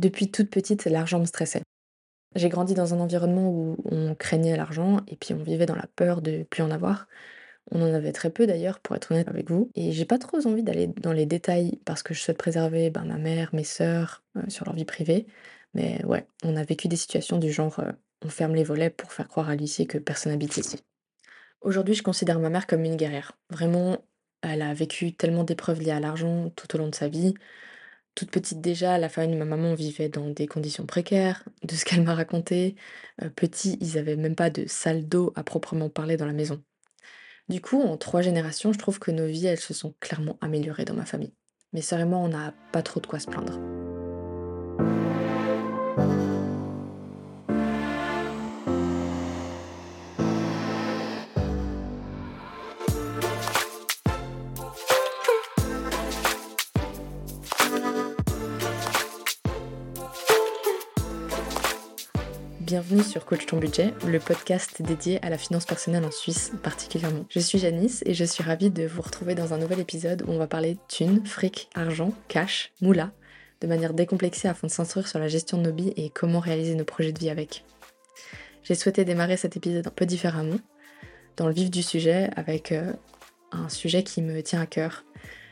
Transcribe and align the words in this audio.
Depuis 0.00 0.30
toute 0.30 0.48
petite, 0.48 0.86
l'argent 0.86 1.20
me 1.20 1.26
stressait. 1.26 1.60
J'ai 2.34 2.48
grandi 2.48 2.72
dans 2.72 2.94
un 2.94 3.00
environnement 3.00 3.50
où 3.50 3.76
on 3.84 4.14
craignait 4.14 4.56
l'argent 4.56 5.00
et 5.08 5.16
puis 5.16 5.34
on 5.34 5.42
vivait 5.42 5.66
dans 5.66 5.74
la 5.74 5.88
peur 5.94 6.22
de 6.22 6.42
plus 6.44 6.62
en 6.62 6.70
avoir. 6.70 7.06
On 7.70 7.82
en 7.82 7.92
avait 7.92 8.12
très 8.12 8.30
peu 8.30 8.46
d'ailleurs, 8.46 8.80
pour 8.80 8.96
être 8.96 9.12
honnête 9.12 9.28
avec 9.28 9.50
vous. 9.50 9.70
Et 9.74 9.92
j'ai 9.92 10.06
pas 10.06 10.16
trop 10.16 10.38
envie 10.46 10.62
d'aller 10.62 10.86
dans 10.86 11.12
les 11.12 11.26
détails 11.26 11.80
parce 11.84 12.02
que 12.02 12.14
je 12.14 12.20
souhaite 12.20 12.38
préserver 12.38 12.88
ben, 12.88 13.04
ma 13.04 13.18
mère, 13.18 13.50
mes 13.52 13.62
sœurs 13.62 14.24
euh, 14.38 14.42
sur 14.48 14.64
leur 14.64 14.74
vie 14.74 14.86
privée. 14.86 15.26
Mais 15.74 16.02
ouais, 16.06 16.26
on 16.44 16.56
a 16.56 16.64
vécu 16.64 16.88
des 16.88 16.96
situations 16.96 17.36
du 17.36 17.52
genre 17.52 17.78
euh, 17.80 17.92
on 18.24 18.30
ferme 18.30 18.54
les 18.54 18.64
volets 18.64 18.88
pour 18.88 19.12
faire 19.12 19.28
croire 19.28 19.50
à 19.50 19.54
l'huissier 19.54 19.86
que 19.86 19.98
personne 19.98 20.32
n'habite 20.32 20.56
ici. 20.56 20.78
Aujourd'hui, 21.60 21.94
je 21.94 22.02
considère 22.02 22.40
ma 22.40 22.48
mère 22.48 22.66
comme 22.66 22.84
une 22.84 22.96
guerrière. 22.96 23.32
Vraiment, 23.50 23.98
elle 24.40 24.62
a 24.62 24.72
vécu 24.72 25.12
tellement 25.12 25.44
d'épreuves 25.44 25.82
liées 25.82 25.90
à 25.90 26.00
l'argent 26.00 26.50
tout 26.56 26.74
au 26.74 26.78
long 26.78 26.88
de 26.88 26.94
sa 26.94 27.08
vie. 27.08 27.34
Toute 28.14 28.30
petite 28.30 28.60
déjà, 28.60 28.98
la 28.98 29.08
famille 29.08 29.34
de 29.34 29.38
ma 29.38 29.44
maman 29.44 29.74
vivait 29.74 30.08
dans 30.08 30.28
des 30.28 30.46
conditions 30.46 30.86
précaires, 30.86 31.44
de 31.62 31.74
ce 31.74 31.84
qu'elle 31.84 32.02
m'a 32.02 32.14
raconté. 32.14 32.76
Euh, 33.22 33.30
petit, 33.30 33.78
ils 33.80 33.98
avaient 33.98 34.16
même 34.16 34.34
pas 34.34 34.50
de 34.50 34.66
salle 34.66 35.08
d'eau 35.08 35.32
à 35.36 35.44
proprement 35.44 35.88
parler 35.88 36.16
dans 36.16 36.26
la 36.26 36.32
maison. 36.32 36.62
Du 37.48 37.60
coup, 37.60 37.80
en 37.80 37.96
trois 37.96 38.22
générations, 38.22 38.72
je 38.72 38.78
trouve 38.78 38.98
que 38.98 39.10
nos 39.10 39.26
vies, 39.26 39.46
elles 39.46 39.60
se 39.60 39.74
sont 39.74 39.94
clairement 40.00 40.38
améliorées 40.40 40.84
dans 40.84 40.94
ma 40.94 41.06
famille. 41.06 41.34
Mes 41.72 41.82
sœurs 41.82 42.00
et 42.00 42.04
moi, 42.04 42.18
on 42.18 42.28
n'a 42.28 42.52
pas 42.72 42.82
trop 42.82 43.00
de 43.00 43.06
quoi 43.06 43.20
se 43.20 43.26
plaindre. 43.26 43.58
Bienvenue 62.70 63.02
sur 63.02 63.26
Coach 63.26 63.46
ton 63.46 63.56
budget, 63.56 63.92
le 64.06 64.20
podcast 64.20 64.80
dédié 64.80 65.20
à 65.24 65.28
la 65.28 65.38
finance 65.38 65.64
personnelle 65.64 66.04
en 66.04 66.12
Suisse 66.12 66.52
particulièrement. 66.62 67.24
Je 67.28 67.40
suis 67.40 67.58
Janice 67.58 68.04
et 68.06 68.14
je 68.14 68.24
suis 68.24 68.44
ravie 68.44 68.70
de 68.70 68.86
vous 68.86 69.02
retrouver 69.02 69.34
dans 69.34 69.52
un 69.52 69.58
nouvel 69.58 69.80
épisode 69.80 70.22
où 70.22 70.30
on 70.30 70.38
va 70.38 70.46
parler 70.46 70.78
thunes, 70.86 71.26
fric, 71.26 71.68
argent, 71.74 72.14
cash, 72.28 72.72
moula, 72.80 73.10
de 73.60 73.66
manière 73.66 73.92
décomplexée 73.92 74.46
afin 74.46 74.68
de 74.68 74.72
s'instruire 74.72 75.08
sur 75.08 75.18
la 75.18 75.26
gestion 75.26 75.58
de 75.58 75.64
nos 75.64 75.72
billes 75.72 75.94
et 75.96 76.10
comment 76.10 76.38
réaliser 76.38 76.76
nos 76.76 76.84
projets 76.84 77.10
de 77.10 77.18
vie 77.18 77.28
avec. 77.28 77.64
J'ai 78.62 78.76
souhaité 78.76 79.04
démarrer 79.04 79.36
cet 79.36 79.56
épisode 79.56 79.88
un 79.88 79.90
peu 79.90 80.06
différemment, 80.06 80.60
dans 81.36 81.48
le 81.48 81.52
vif 81.52 81.72
du 81.72 81.82
sujet, 81.82 82.30
avec 82.36 82.70
euh, 82.70 82.92
un 83.50 83.68
sujet 83.68 84.04
qui 84.04 84.22
me 84.22 84.44
tient 84.44 84.60
à 84.60 84.66
cœur. 84.66 85.04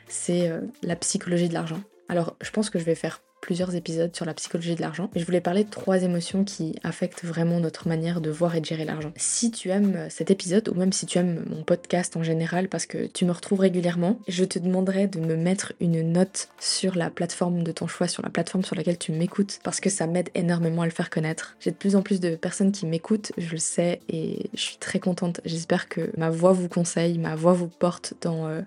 C'est 0.07 0.49
euh, 0.49 0.61
la 0.83 0.95
psychologie 0.95 1.49
de 1.49 1.53
l'argent. 1.53 1.81
Alors, 2.07 2.37
je 2.39 2.49
pense 2.51 2.69
que 2.69 2.79
je 2.79 2.85
vais 2.85 2.95
faire 2.95 3.21
plusieurs 3.41 3.75
épisodes 3.75 4.15
sur 4.15 4.25
la 4.25 4.33
psychologie 4.33 4.75
de 4.75 4.81
l'argent. 4.81 5.09
Je 5.15 5.23
voulais 5.23 5.41
parler 5.41 5.63
de 5.63 5.69
trois 5.69 6.03
émotions 6.03 6.43
qui 6.43 6.75
affectent 6.83 7.23
vraiment 7.23 7.59
notre 7.59 7.87
manière 7.87 8.21
de 8.21 8.29
voir 8.29 8.55
et 8.55 8.61
de 8.61 8.65
gérer 8.65 8.85
l'argent. 8.85 9.11
Si 9.15 9.51
tu 9.51 9.69
aimes 9.69 10.07
cet 10.09 10.31
épisode, 10.31 10.69
ou 10.69 10.73
même 10.73 10.93
si 10.93 11.05
tu 11.05 11.17
aimes 11.17 11.45
mon 11.49 11.63
podcast 11.63 12.17
en 12.17 12.23
général, 12.23 12.69
parce 12.69 12.85
que 12.85 13.07
tu 13.07 13.25
me 13.25 13.31
retrouves 13.31 13.59
régulièrement, 13.59 14.19
je 14.27 14.43
te 14.45 14.59
demanderai 14.59 15.07
de 15.07 15.19
me 15.19 15.35
mettre 15.35 15.73
une 15.79 16.11
note 16.11 16.49
sur 16.59 16.95
la 16.95 17.09
plateforme 17.09 17.63
de 17.63 17.71
ton 17.71 17.87
choix, 17.87 18.07
sur 18.07 18.23
la 18.23 18.29
plateforme 18.29 18.63
sur 18.63 18.75
laquelle 18.75 18.97
tu 18.97 19.11
m'écoutes, 19.11 19.59
parce 19.63 19.79
que 19.79 19.89
ça 19.89 20.07
m'aide 20.07 20.29
énormément 20.35 20.81
à 20.81 20.85
le 20.85 20.91
faire 20.91 21.09
connaître. 21.09 21.55
J'ai 21.59 21.71
de 21.71 21.75
plus 21.75 21.95
en 21.95 22.01
plus 22.01 22.19
de 22.19 22.35
personnes 22.35 22.71
qui 22.71 22.85
m'écoutent, 22.85 23.31
je 23.37 23.51
le 23.51 23.57
sais, 23.57 24.01
et 24.09 24.49
je 24.53 24.61
suis 24.61 24.77
très 24.77 24.99
contente. 24.99 25.41
J'espère 25.45 25.89
que 25.89 26.11
ma 26.17 26.29
voix 26.29 26.53
vous 26.53 26.69
conseille, 26.69 27.17
ma 27.17 27.35
voix 27.35 27.53
vous 27.53 27.67
porte 27.67 28.13
dans, 28.21 28.47
euh, 28.47 28.61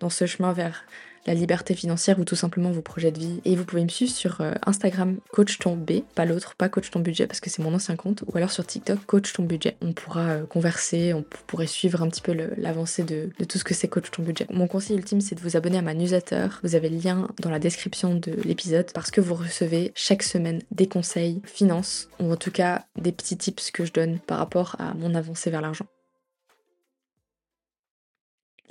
dans 0.00 0.10
ce 0.10 0.26
chemin 0.26 0.52
vers 0.52 0.84
la 1.26 1.34
liberté 1.34 1.74
financière 1.74 2.18
ou 2.18 2.24
tout 2.24 2.36
simplement 2.36 2.70
vos 2.70 2.82
projets 2.82 3.10
de 3.10 3.18
vie. 3.18 3.40
Et 3.44 3.56
vous 3.56 3.64
pouvez 3.64 3.82
me 3.82 3.88
suivre 3.88 4.12
sur 4.12 4.40
euh, 4.40 4.52
Instagram 4.64 5.18
coach 5.32 5.58
ton 5.58 5.76
B, 5.76 6.02
pas 6.14 6.24
l'autre, 6.24 6.54
pas 6.56 6.68
coach 6.68 6.90
ton 6.90 7.00
budget 7.00 7.26
parce 7.26 7.40
que 7.40 7.50
c'est 7.50 7.62
mon 7.62 7.74
ancien 7.74 7.96
compte, 7.96 8.22
ou 8.26 8.36
alors 8.36 8.50
sur 8.50 8.66
TikTok 8.66 9.04
coach 9.06 9.32
budget. 9.44 9.76
On 9.80 9.92
pourra 9.92 10.28
euh, 10.28 10.46
converser, 10.46 11.14
on 11.14 11.22
pourrait 11.22 11.66
suivre 11.66 12.02
un 12.02 12.08
petit 12.08 12.22
peu 12.22 12.32
l'avancée 12.56 13.02
de, 13.02 13.30
tout 13.44 13.58
ce 13.58 13.64
que 13.64 13.74
c'est 13.74 13.88
coach 13.88 14.10
ton 14.10 14.22
budget. 14.22 14.46
Mon 14.50 14.66
conseil 14.66 14.96
ultime 14.96 15.20
c'est 15.20 15.34
de 15.34 15.40
vous 15.40 15.56
abonner 15.56 15.78
à 15.78 15.82
ma 15.82 15.94
newsletter. 15.94 16.48
Vous 16.62 16.74
avez 16.74 16.88
le 16.88 16.98
lien 16.98 17.28
dans 17.40 17.50
la 17.50 17.58
description 17.58 18.14
de 18.14 18.32
l'épisode 18.44 18.90
parce 18.92 19.10
que 19.10 19.20
vous 19.20 19.34
recevez 19.34 19.92
chaque 19.94 20.22
semaine 20.22 20.60
des 20.70 20.88
conseils 20.88 21.42
finance 21.44 22.08
ou 22.18 22.32
en 22.32 22.36
tout 22.36 22.50
cas 22.50 22.84
des 22.96 23.12
petits 23.12 23.36
tips 23.36 23.70
que 23.70 23.84
je 23.84 23.92
donne 23.92 24.18
par 24.18 24.38
rapport 24.38 24.76
à 24.78 24.94
mon 24.94 25.14
avancée 25.14 25.50
vers 25.50 25.60
l'argent. 25.60 25.86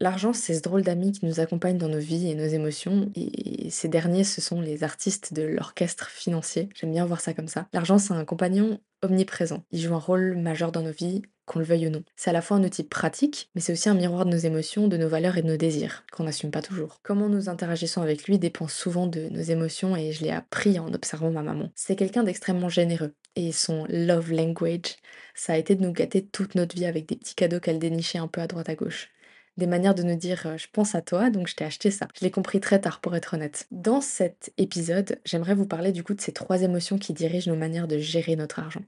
L'argent, 0.02 0.32
c'est 0.32 0.54
ce 0.54 0.62
drôle 0.62 0.82
d'ami 0.82 1.12
qui 1.12 1.26
nous 1.26 1.42
accompagne 1.42 1.78
dans 1.78 1.90
nos 1.90 2.00
vies 2.00 2.30
et 2.30 2.36
nos 2.36 2.46
émotions, 2.46 3.12
et 3.16 3.70
ces 3.70 3.90
derniers, 3.90 4.24
ce 4.24 4.40
sont 4.40 4.62
les 4.62 4.86
artistes 4.86 5.34
de 5.34 5.42
l'orchestre 5.42 6.10
financier. 6.10 6.70
J'aime 6.74 6.94
bien 6.94 7.06
voir 7.06 7.20
ça 7.20 7.34
comme 7.34 7.50
ça. 7.50 7.68
L'argent, 7.74 7.98
c'est 7.98 8.14
un 8.14 8.24
compagnon 8.24 8.80
omniprésent. 9.02 9.64
Il 9.72 9.82
joue 9.82 9.94
un 9.94 10.00
rôle 10.00 10.38
majeur 10.38 10.72
dans 10.72 10.82
nos 10.82 10.94
vies, 10.94 11.22
qu'on 11.46 11.60
le 11.60 11.66
veuille 11.66 11.88
ou 11.88 11.90
non. 11.90 12.04
C'est 12.16 12.30
à 12.30 12.34
la 12.34 12.42
fois 12.42 12.58
un 12.58 12.64
outil 12.64 12.84
pratique, 12.84 13.50
mais 13.56 13.62
c'est 13.62 13.74
aussi 13.74 13.90
un 13.90 13.94
miroir 13.94 14.26
de 14.26 14.32
nos 14.32 14.38
émotions, 14.38 14.88
de 14.88 14.96
nos 14.96 15.10
valeurs 15.10 15.38
et 15.38 15.42
de 15.42 15.48
nos 15.48 15.58
désirs, 15.58 16.06
qu'on 16.14 16.24
n'assume 16.24 16.52
pas 16.52 16.62
toujours. 16.62 17.00
Comment 17.04 17.28
nous 17.28 17.50
interagissons 17.50 18.02
avec 18.02 18.26
lui 18.26 18.40
dépend 18.40 18.70
souvent 18.70 19.06
de 19.06 19.28
nos 19.30 19.42
émotions, 19.42 19.98
et 19.98 20.14
je 20.14 20.24
l'ai 20.24 20.32
appris 20.32 20.80
en 20.80 20.94
observant 20.94 21.32
ma 21.32 21.44
maman. 21.44 21.72
C'est 21.76 21.98
quelqu'un 21.98 22.24
d'extrêmement 22.24 22.70
généreux, 22.70 23.16
et 23.36 23.52
son 23.52 23.86
love 23.90 24.32
language, 24.32 24.96
ça 25.36 25.54
a 25.54 25.58
été 25.58 25.76
de 25.76 25.84
nous 25.84 25.92
gâter 25.92 26.26
toute 26.26 26.56
notre 26.56 26.76
vie 26.76 26.86
avec 26.86 27.06
des 27.06 27.18
petits 27.18 27.36
cadeaux 27.36 27.60
qu'elle 27.60 27.80
dénichait 27.80 28.18
un 28.18 28.28
peu 28.28 28.40
à 28.40 28.48
droite 28.48 28.70
à 28.70 28.76
gauche 28.76 29.10
des 29.60 29.68
manières 29.68 29.94
de 29.94 30.02
nous 30.02 30.16
dire 30.16 30.48
euh, 30.48 30.58
je 30.58 30.68
pense 30.72 30.96
à 30.96 31.02
toi, 31.02 31.30
donc 31.30 31.48
je 31.48 31.56
t'ai 31.56 31.66
acheté 31.66 31.92
ça. 31.92 32.08
Je 32.18 32.26
l'ai 32.26 32.32
compris 32.32 32.60
très 32.60 32.82
tard 32.82 33.00
pour 33.00 33.16
être 33.16 33.36
honnête. 33.36 33.68
Dans 33.72 34.02
cet 34.02 34.52
épisode, 34.58 35.20
j'aimerais 35.26 35.54
vous 35.54 35.68
parler 35.68 35.92
du 35.92 36.04
coup 36.04 36.16
de 36.16 36.22
ces 36.22 36.32
trois 36.32 36.62
émotions 36.64 36.98
qui 36.98 37.14
dirigent 37.14 37.52
nos 37.52 37.58
manières 37.58 37.88
de 37.88 38.00
gérer 38.00 38.36
notre 38.36 38.60
argent. 38.60 38.82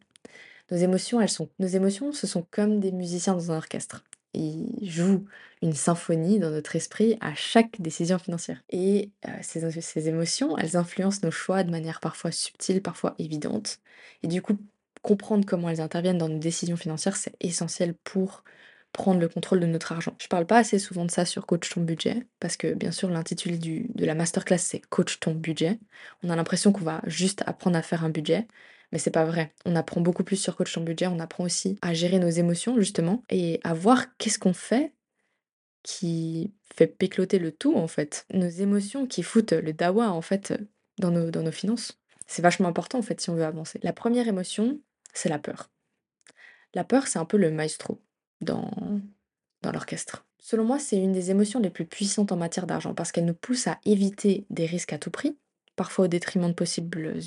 Nos 0.71 0.77
émotions, 0.77 1.21
elles 1.21 1.29
sont, 1.29 1.49
nos 1.59 1.67
émotions, 1.67 2.13
ce 2.13 2.25
sont 2.25 2.45
comme 2.49 2.79
des 2.79 2.91
musiciens 2.91 3.33
dans 3.33 3.51
un 3.51 3.57
orchestre. 3.57 4.03
Ils 4.33 4.89
jouent 4.89 5.25
une 5.61 5.73
symphonie 5.73 6.39
dans 6.39 6.49
notre 6.49 6.75
esprit 6.77 7.17
à 7.19 7.35
chaque 7.35 7.81
décision 7.81 8.17
financière. 8.17 8.63
Et 8.69 9.11
euh, 9.27 9.31
ces, 9.41 9.69
ces 9.81 10.07
émotions, 10.07 10.57
elles 10.57 10.77
influencent 10.77 11.19
nos 11.23 11.31
choix 11.31 11.63
de 11.63 11.71
manière 11.71 11.99
parfois 11.99 12.31
subtile, 12.31 12.81
parfois 12.81 13.13
évidente. 13.19 13.79
Et 14.23 14.27
du 14.27 14.41
coup, 14.41 14.57
comprendre 15.01 15.45
comment 15.45 15.69
elles 15.69 15.81
interviennent 15.81 16.17
dans 16.17 16.29
nos 16.29 16.39
décisions 16.39 16.77
financières, 16.77 17.17
c'est 17.17 17.35
essentiel 17.41 17.93
pour 18.03 18.43
prendre 18.91 19.19
le 19.19 19.28
contrôle 19.28 19.59
de 19.59 19.66
notre 19.66 19.91
argent. 19.91 20.16
Je 20.19 20.28
parle 20.28 20.46
pas 20.46 20.57
assez 20.57 20.79
souvent 20.79 21.06
de 21.06 21.12
ça 21.12 21.25
sur 21.25 21.46
Coach 21.46 21.69
ton 21.69 21.81
budget, 21.81 22.28
parce 22.40 22.57
que 22.57 22.74
bien 22.74 22.91
sûr 22.91 23.09
l'intitulé 23.09 23.57
de 23.57 24.06
la 24.06 24.16
masterclass 24.16 24.57
c'est 24.57 24.79
Coach 24.79 25.19
ton 25.19 25.34
budget. 25.34 25.79
On 26.24 26.29
a 26.29 26.35
l'impression 26.35 26.72
qu'on 26.72 26.84
va 26.84 27.02
juste 27.06 27.44
apprendre 27.46 27.78
à 27.78 27.81
faire 27.81 28.03
un 28.03 28.09
budget, 28.09 28.47
mais 28.91 29.00
c'est 29.00 29.12
pas 29.12 29.25
vrai. 29.25 29.53
On 29.66 29.75
apprend 29.75 30.02
beaucoup 30.02 30.24
plus 30.24 30.38
sur 30.38 30.56
Coach 30.56 30.74
ton 30.74 30.81
budget, 30.81 31.07
on 31.07 31.19
apprend 31.19 31.44
aussi 31.44 31.78
à 31.81 31.94
gérer 31.94 32.19
nos 32.19 32.29
émotions 32.29 32.78
justement, 32.78 33.24
et 33.29 33.59
à 33.63 33.74
voir 33.74 34.18
qu'est-ce 34.18 34.40
qu'on 34.40 34.53
fait 34.53 34.94
qui 35.84 36.53
fait 36.75 36.88
pécloter 36.88 37.40
le 37.40 37.52
tout 37.52 37.75
en 37.75 37.88
fait. 37.88 38.25
Nos 38.34 38.50
émotions 38.50 39.08
qui 39.08 39.23
foutent 39.23 39.53
le 39.53 39.73
dawa 39.73 40.12
en 40.12 40.22
fait 40.22 40.53
dans 41.00 41.12
nos, 41.12 41.31
dans 41.31 41.44
nos 41.44 41.52
finances. 41.52 42.00
C'est 42.28 42.41
vachement 42.41 42.69
important 42.69 43.00
en 43.00 43.02
fait 43.02 43.19
si 43.19 43.29
on 43.29 43.35
veut 43.35 43.46
avancer. 43.46 43.79
La 43.84 43.94
première 43.94 44.28
émotion, 44.28 44.79
c'est 45.13 45.29
la 45.29 45.40
peur. 45.40 45.69
La 46.73 46.84
peur, 46.84 47.08
c'est 47.08 47.19
un 47.19 47.25
peu 47.25 47.38
le 47.38 47.52
maestro 47.52 48.02
dans, 48.41 48.72
l'orchestre. 49.63 50.25
Selon 50.40 50.66
moi, 50.66 50.79
c'est 50.79 50.97
une 50.97 51.12
des 51.12 51.31
émotions 51.31 51.59
les 51.59 51.69
plus 51.69 51.85
puissantes 51.85 52.31
en 52.31 52.38
matière 52.38 52.66
d'argent 52.66 52.94
parce 52.94 53.12
qu'elle 53.12 53.25
nous 53.25 53.34
pousse 53.34 53.68
à 53.68 53.79
éviter 53.85 54.46
des 54.50 54.66
risques 54.66 54.94
à 54.94 54.97
tout 54.97 55.12
prix, 55.12 55.38
parfois 55.75 56.06
au 56.06 56.07
détriment 56.07 56.50
de 56.50 56.53
possibles 56.53 57.19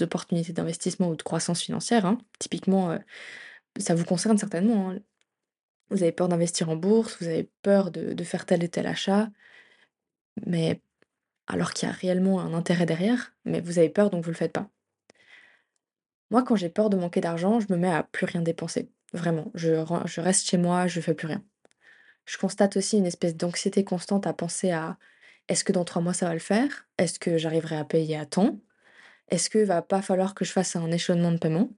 opportunités 0.00 0.52
d'investissement 0.52 1.08
ou 1.08 1.16
de 1.16 1.22
croissance 1.22 1.62
financière. 1.62 2.06
Hein. 2.06 2.18
Typiquement, 2.38 2.92
euh, 2.92 2.98
ça 3.78 3.94
vous 3.94 4.04
concerne 4.04 4.38
certainement. 4.38 4.90
Hein. 4.90 4.98
Vous 5.90 6.02
avez 6.04 6.12
peur 6.12 6.28
d'investir 6.28 6.68
en 6.68 6.76
bourse, 6.76 7.16
vous 7.20 7.26
avez 7.26 7.50
peur 7.62 7.90
de, 7.90 8.22
faire 8.22 8.46
tel 8.46 8.62
et 8.62 8.68
tel 8.68 8.86
achat, 8.86 9.28
mais 10.46 10.80
alors 11.48 11.72
qu'il 11.72 11.88
y 11.88 11.90
a 11.90 11.94
réellement 11.94 12.40
un 12.40 12.54
intérêt 12.54 12.86
derrière, 12.86 13.34
mais 13.44 13.60
vous 13.60 13.78
avez 13.80 13.88
peur 13.88 14.10
donc 14.10 14.24
vous 14.24 14.30
le 14.30 14.36
faites 14.36 14.52
pas. 14.52 14.70
Moi, 16.30 16.44
quand 16.44 16.54
j'ai 16.54 16.68
peur 16.68 16.90
de 16.90 16.96
manquer 16.96 17.20
d'argent, 17.20 17.58
je 17.58 17.66
me 17.70 17.76
mets 17.76 17.90
à 17.90 18.04
plus 18.04 18.24
rien 18.24 18.40
dépenser. 18.40 18.88
Vraiment, 19.12 19.50
je, 19.54 19.84
je 20.06 20.20
reste 20.20 20.48
chez 20.48 20.56
moi, 20.56 20.86
je 20.86 21.00
fais 21.00 21.14
plus 21.14 21.26
rien. 21.26 21.44
Je 22.26 22.38
constate 22.38 22.76
aussi 22.76 22.98
une 22.98 23.06
espèce 23.06 23.36
d'anxiété 23.36 23.84
constante 23.84 24.26
à 24.26 24.32
penser 24.32 24.70
à 24.70 24.98
est-ce 25.48 25.64
que 25.64 25.72
dans 25.72 25.84
trois 25.84 26.02
mois 26.02 26.12
ça 26.14 26.26
va 26.26 26.34
le 26.34 26.38
faire? 26.40 26.88
Est-ce 26.98 27.18
que 27.18 27.38
j'arriverai 27.38 27.76
à 27.76 27.84
payer 27.84 28.16
à 28.16 28.26
temps? 28.26 28.60
Est-ce 29.28 29.50
qu'il 29.50 29.64
va 29.64 29.82
pas 29.82 30.02
falloir 30.02 30.34
que 30.34 30.44
je 30.44 30.52
fasse 30.52 30.76
un 30.76 30.90
échelonnement 30.90 31.32
de 31.32 31.38
paiement? 31.38 31.70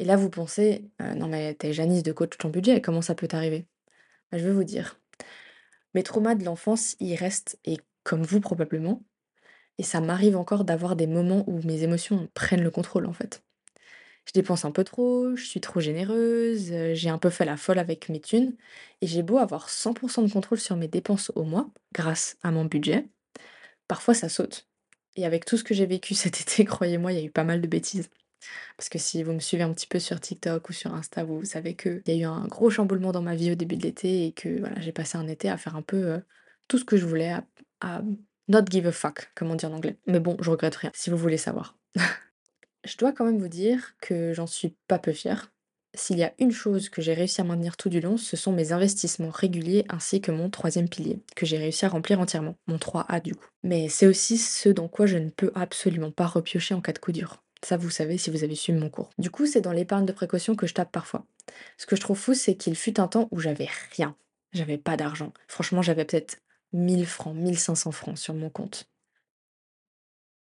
Et 0.00 0.04
là, 0.04 0.16
vous 0.16 0.30
pensez 0.30 0.90
«Euh, 1.00 1.14
non, 1.14 1.28
mais 1.28 1.54
t'es 1.54 1.72
Janice 1.72 2.02
de 2.02 2.12
coach 2.12 2.36
ton 2.38 2.50
budget, 2.50 2.80
comment 2.80 3.02
ça 3.02 3.14
peut 3.14 3.28
t'arriver? 3.28 3.66
Bah, 4.30 4.38
Je 4.38 4.44
vais 4.46 4.52
vous 4.52 4.64
dire. 4.64 5.00
Mes 5.94 6.02
traumas 6.02 6.34
de 6.34 6.44
l'enfance, 6.44 6.96
ils 7.00 7.16
restent, 7.16 7.58
et 7.64 7.78
comme 8.04 8.22
vous 8.22 8.40
probablement, 8.40 9.04
et 9.78 9.82
ça 9.84 10.00
m'arrive 10.00 10.36
encore 10.36 10.64
d'avoir 10.64 10.96
des 10.96 11.06
moments 11.06 11.44
où 11.48 11.60
mes 11.62 11.82
émotions 11.82 12.28
prennent 12.34 12.62
le 12.62 12.70
contrôle 12.70 13.06
en 13.06 13.12
fait 13.12 13.44
je 14.28 14.32
dépense 14.34 14.66
un 14.66 14.70
peu 14.72 14.84
trop, 14.84 15.34
je 15.36 15.44
suis 15.44 15.60
trop 15.60 15.80
généreuse, 15.80 16.70
euh, 16.72 16.94
j'ai 16.94 17.08
un 17.08 17.16
peu 17.18 17.30
fait 17.30 17.46
la 17.46 17.56
folle 17.56 17.78
avec 17.78 18.10
mes 18.10 18.20
thunes, 18.20 18.54
et 19.00 19.06
j'ai 19.06 19.22
beau 19.22 19.38
avoir 19.38 19.70
100% 19.70 20.26
de 20.26 20.32
contrôle 20.32 20.58
sur 20.58 20.76
mes 20.76 20.88
dépenses 20.88 21.32
au 21.34 21.44
mois, 21.44 21.70
grâce 21.94 22.36
à 22.42 22.50
mon 22.50 22.66
budget, 22.66 23.08
parfois 23.88 24.14
ça 24.14 24.28
saute. 24.28 24.68
Et 25.16 25.24
avec 25.26 25.46
tout 25.46 25.56
ce 25.56 25.64
que 25.64 25.74
j'ai 25.74 25.86
vécu 25.86 26.14
cet 26.14 26.40
été, 26.40 26.64
croyez-moi, 26.64 27.12
il 27.12 27.18
y 27.18 27.22
a 27.22 27.24
eu 27.24 27.30
pas 27.30 27.44
mal 27.44 27.60
de 27.62 27.66
bêtises. 27.66 28.10
Parce 28.76 28.88
que 28.88 28.98
si 28.98 29.22
vous 29.22 29.32
me 29.32 29.40
suivez 29.40 29.64
un 29.64 29.72
petit 29.72 29.86
peu 29.86 29.98
sur 29.98 30.20
TikTok 30.20 30.68
ou 30.68 30.72
sur 30.72 30.94
Insta, 30.94 31.24
vous 31.24 31.44
savez 31.44 31.74
qu'il 31.74 32.02
y 32.06 32.12
a 32.12 32.14
eu 32.14 32.24
un 32.24 32.46
gros 32.46 32.70
chamboulement 32.70 33.12
dans 33.12 33.22
ma 33.22 33.34
vie 33.34 33.50
au 33.50 33.54
début 33.56 33.76
de 33.76 33.82
l'été 33.82 34.26
et 34.26 34.32
que 34.32 34.60
voilà, 34.60 34.80
j'ai 34.80 34.92
passé 34.92 35.18
un 35.18 35.26
été 35.26 35.48
à 35.50 35.56
faire 35.56 35.74
un 35.76 35.82
peu 35.82 35.96
euh, 35.96 36.18
tout 36.68 36.78
ce 36.78 36.84
que 36.84 36.96
je 36.96 37.06
voulais, 37.06 37.32
à, 37.32 37.44
à 37.80 38.02
not 38.48 38.64
give 38.70 38.86
a 38.86 38.92
fuck, 38.92 39.32
comme 39.34 39.50
on 39.50 39.54
dit 39.56 39.66
en 39.66 39.72
anglais. 39.72 39.98
Mais 40.06 40.20
bon, 40.20 40.36
je 40.40 40.50
regrette 40.50 40.76
rien, 40.76 40.90
si 40.94 41.10
vous 41.10 41.16
voulez 41.16 41.38
savoir. 41.38 41.76
je 42.88 42.96
dois 42.96 43.12
quand 43.12 43.24
même 43.24 43.38
vous 43.38 43.48
dire 43.48 43.94
que 44.00 44.32
j'en 44.32 44.46
suis 44.46 44.74
pas 44.88 44.98
peu 44.98 45.12
fière. 45.12 45.52
S'il 45.94 46.18
y 46.18 46.24
a 46.24 46.32
une 46.38 46.52
chose 46.52 46.88
que 46.88 47.02
j'ai 47.02 47.14
réussi 47.14 47.40
à 47.40 47.44
maintenir 47.44 47.76
tout 47.76 47.88
du 47.88 48.00
long, 48.00 48.16
ce 48.16 48.36
sont 48.36 48.52
mes 48.52 48.72
investissements 48.72 49.30
réguliers 49.30 49.84
ainsi 49.88 50.20
que 50.20 50.30
mon 50.30 50.48
troisième 50.48 50.88
pilier, 50.88 51.18
que 51.34 51.46
j'ai 51.46 51.58
réussi 51.58 51.84
à 51.86 51.88
remplir 51.88 52.20
entièrement, 52.20 52.56
mon 52.66 52.76
3A 52.76 53.22
du 53.22 53.34
coup. 53.34 53.48
Mais 53.62 53.88
c'est 53.88 54.06
aussi 54.06 54.38
ce 54.38 54.68
dans 54.68 54.88
quoi 54.88 55.06
je 55.06 55.18
ne 55.18 55.30
peux 55.30 55.50
absolument 55.54 56.10
pas 56.10 56.26
repiocher 56.26 56.74
en 56.74 56.80
cas 56.80 56.92
de 56.92 56.98
coup 56.98 57.12
dur. 57.12 57.42
Ça, 57.64 57.76
vous 57.76 57.90
savez 57.90 58.18
si 58.18 58.30
vous 58.30 58.44
avez 58.44 58.54
suivi 58.54 58.78
mon 58.78 58.90
cours. 58.90 59.10
Du 59.18 59.30
coup, 59.30 59.46
c'est 59.46 59.60
dans 59.60 59.72
l'épargne 59.72 60.06
de 60.06 60.12
précaution 60.12 60.54
que 60.54 60.66
je 60.66 60.74
tape 60.74 60.92
parfois. 60.92 61.26
Ce 61.76 61.86
que 61.86 61.96
je 61.96 62.00
trouve 62.00 62.18
fou, 62.18 62.34
c'est 62.34 62.54
qu'il 62.54 62.76
fut 62.76 63.00
un 63.00 63.08
temps 63.08 63.28
où 63.32 63.40
j'avais 63.40 63.68
rien. 63.96 64.16
J'avais 64.52 64.78
pas 64.78 64.96
d'argent. 64.96 65.32
Franchement, 65.48 65.82
j'avais 65.82 66.04
peut-être 66.04 66.38
1000 66.72 67.06
francs, 67.06 67.34
1500 67.34 67.90
francs 67.90 68.18
sur 68.18 68.34
mon 68.34 68.50
compte. 68.50 68.88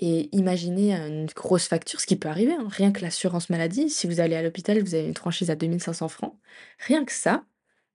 Et 0.03 0.35
imaginez 0.35 0.95
une 0.95 1.27
grosse 1.27 1.69
facture, 1.69 2.01
ce 2.01 2.07
qui 2.07 2.17
peut 2.17 2.29
arriver, 2.29 2.55
hein. 2.55 2.69
rien 2.71 2.91
que 2.91 3.03
l'assurance 3.03 3.51
maladie, 3.51 3.91
si 3.91 4.07
vous 4.07 4.21
allez 4.21 4.35
à 4.35 4.43
l'hôpital, 4.43 4.83
vous 4.83 4.95
avez 4.95 5.07
une 5.07 5.15
franchise 5.15 5.51
à 5.51 5.57
2500 5.57 6.09
francs, 6.09 6.35
rien 6.79 7.05
que 7.05 7.13
ça, 7.13 7.45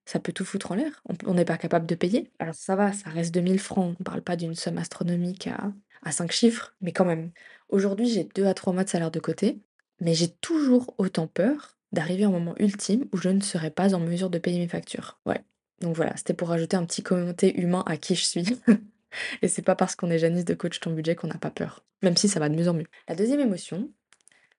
ça 0.06 0.20
peut 0.20 0.32
tout 0.32 0.46
foutre 0.46 0.72
en 0.72 0.76
l'air. 0.76 1.02
On 1.26 1.34
n'est 1.34 1.46
pas 1.46 1.58
capable 1.58 1.88
de 1.88 1.96
payer. 1.96 2.32
Alors 2.38 2.54
ça 2.54 2.76
va, 2.76 2.94
ça 2.94 3.10
reste 3.10 3.34
2000 3.34 3.60
francs, 3.60 3.96
on 3.98 4.00
ne 4.00 4.04
parle 4.04 4.22
pas 4.22 4.36
d'une 4.36 4.54
somme 4.54 4.78
astronomique 4.78 5.48
à, 5.48 5.74
à 6.04 6.12
5 6.12 6.32
chiffres, 6.32 6.76
mais 6.80 6.92
quand 6.92 7.06
même. 7.06 7.32
Aujourd'hui, 7.70 8.08
j'ai 8.08 8.24
2 8.24 8.46
à 8.46 8.54
3 8.54 8.72
mois 8.72 8.84
de 8.84 8.90
salaire 8.90 9.10
de 9.12 9.20
côté, 9.20 9.60
mais 10.00 10.14
j'ai 10.14 10.30
toujours 10.30 10.94
autant 11.00 11.26
peur 11.26 11.80
d'arriver 11.92 12.26
à 12.26 12.28
un 12.28 12.32
moment 12.32 12.54
ultime 12.60 13.06
où 13.14 13.18
je 13.18 13.30
ne 13.30 13.42
serai 13.42 13.72
pas 13.72 13.96
en 13.96 14.00
mesure 14.00 14.30
de 14.30 14.38
payer 14.38 14.60
mes 14.60 14.68
factures. 14.68 15.20
Ouais. 15.26 15.44
Donc 15.82 15.96
voilà, 15.96 16.16
c'était 16.18 16.34
pour 16.34 16.50
rajouter 16.50 16.78
un 16.78 16.86
petit 16.86 17.02
commenté 17.02 17.60
humain 17.60 17.84
à 17.88 17.98
qui 17.98 18.16
je 18.16 18.24
suis. 18.24 18.46
Et 19.42 19.48
c'est 19.48 19.62
pas 19.62 19.76
parce 19.76 19.96
qu'on 19.96 20.12
est 20.12 20.20
Janice 20.20 20.46
de 20.46 20.54
coach 20.54 20.80
ton 20.80 20.92
budget 20.92 21.16
qu'on 21.16 21.28
n'a 21.28 21.38
pas 21.38 21.52
peur, 21.52 21.86
même 22.06 22.16
si 22.16 22.30
ça 22.30 22.40
va 22.40 22.48
de 22.48 22.56
mieux 22.56 22.70
en 22.70 22.74
mieux. 22.74 22.88
La 23.10 23.16
deuxième 23.16 23.42
émotion, 23.42 23.92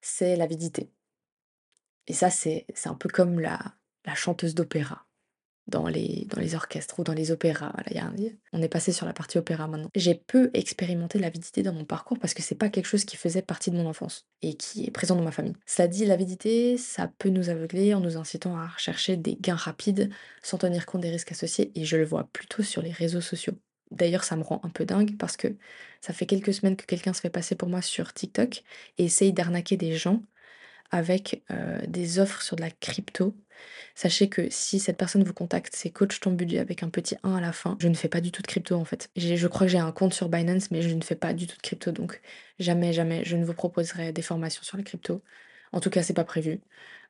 c'est 0.03 0.37
l'avidité. 0.37 0.91
Et 2.07 2.13
ça, 2.13 2.29
c'est 2.29 2.67
un 2.85 2.95
peu 2.95 3.09
comme 3.09 3.41
la, 3.41 3.59
la 4.05 4.15
chanteuse 4.15 4.55
d'opéra 4.55 5.07
dans 5.67 5.89
les, 5.89 6.27
dans 6.31 6.41
les 6.41 6.55
orchestres 6.55 7.01
ou 7.01 7.05
dans 7.05 7.13
les 7.13 7.31
opéras. 7.31 7.73
Voilà, 7.75 7.93
y 7.93 7.99
a, 7.99 8.13
on 8.53 8.63
est 8.63 8.69
passé 8.69 8.93
sur 8.93 9.07
la 9.07 9.13
partie 9.13 9.39
opéra 9.39 9.67
maintenant. 9.67 9.91
J'ai 9.95 10.15
peu 10.15 10.51
expérimenté 10.55 11.19
l'avidité 11.19 11.63
dans 11.63 11.73
mon 11.73 11.85
parcours 11.85 12.19
parce 12.19 12.35
que 12.35 12.43
c'est 12.43 12.55
pas 12.55 12.69
quelque 12.69 12.87
chose 12.87 13.05
qui 13.05 13.17
faisait 13.17 13.43
partie 13.43 13.71
de 13.71 13.77
mon 13.77 13.87
enfance 13.87 14.27
et 14.43 14.55
qui 14.55 14.87
est 14.87 14.91
présent 14.91 15.17
dans 15.17 15.25
ma 15.25 15.33
famille. 15.33 15.57
Cela 15.67 15.89
dit, 15.89 16.05
l'avidité, 16.05 16.79
ça 16.79 17.11
peut 17.19 17.31
nous 17.31 17.49
aveugler 17.49 17.95
en 17.95 18.01
nous 18.01 18.17
incitant 18.17 18.57
à 18.57 18.67
rechercher 18.67 19.17
des 19.17 19.37
gains 19.37 19.57
rapides 19.57 20.11
sans 20.43 20.59
tenir 20.59 20.87
compte 20.87 21.01
des 21.01 21.11
risques 21.11 21.33
associés 21.33 21.73
et 21.75 21.85
je 21.85 21.97
le 21.97 22.05
vois 22.05 22.29
plutôt 22.33 22.63
sur 22.63 22.83
les 22.83 22.93
réseaux 22.93 23.21
sociaux. 23.21 23.55
D'ailleurs, 23.91 24.25
ça 24.25 24.37
me 24.37 24.43
rend 24.43 24.61
un 24.65 24.69
peu 24.69 24.85
dingue 24.85 25.17
parce 25.17 25.37
que 25.37 25.49
ça 26.01 26.13
fait 26.13 26.27
quelques 26.27 26.55
semaines 26.55 26.77
que 26.77 26.87
quelqu'un 26.87 27.13
se 27.13 27.21
fait 27.21 27.31
passer 27.31 27.55
pour 27.55 27.69
moi 27.69 27.83
sur 27.83 28.13
TikTok 28.13 28.63
et 28.99 29.05
essaye 29.05 29.33
d'arnaquer 29.33 29.77
des 29.77 29.97
gens 29.97 30.23
avec 30.91 31.43
euh, 31.51 31.81
des 31.87 32.19
offres 32.19 32.43
sur 32.43 32.57
de 32.57 32.63
la 32.63 32.71
crypto. 32.71 33.35
Sachez 33.95 34.29
que 34.29 34.49
si 34.51 34.79
cette 34.79 34.99
personne 34.99 35.25
vous 35.25 35.33
contacte, 35.33 35.75
c'est 35.75 35.91
coach 35.91 36.21
ton 36.21 36.33
budget 36.33 36.59
avec 36.59 36.83
un 36.83 36.91
petit 36.91 37.17
1 37.23 37.37
à 37.37 37.41
la 37.41 37.53
fin. 37.53 37.77
Je 37.81 37.89
ne 37.89 37.95
fais 37.95 38.09
pas 38.09 38.21
du 38.21 38.31
tout 38.31 38.43
de 38.43 38.47
crypto 38.47 38.77
en 38.77 38.85
fait. 38.85 39.11
Je 39.17 39.47
crois 39.47 39.67
que 39.67 39.73
j'ai 39.73 39.79
un 39.79 39.93
compte 39.93 40.15
sur 40.15 40.29
Binance, 40.29 40.71
mais 40.71 40.83
je 40.83 40.95
ne 40.95 41.03
fais 41.03 41.17
pas 41.17 41.33
du 41.33 41.47
tout 41.47 41.57
de 41.57 41.63
crypto. 41.63 41.93
Donc 41.93 42.21
jamais, 42.59 42.93
jamais, 42.93 43.25
je 43.25 43.37
ne 43.37 43.45
vous 43.45 43.55
proposerai 43.55 44.13
des 44.13 44.23
formations 44.23 44.63
sur 44.63 44.77
les 44.77 44.85
cryptos. 44.85 45.23
En 45.73 45.81
tout 45.81 45.91
cas, 45.91 46.03
c'est 46.03 46.15
pas 46.15 46.25
prévu. 46.25 46.61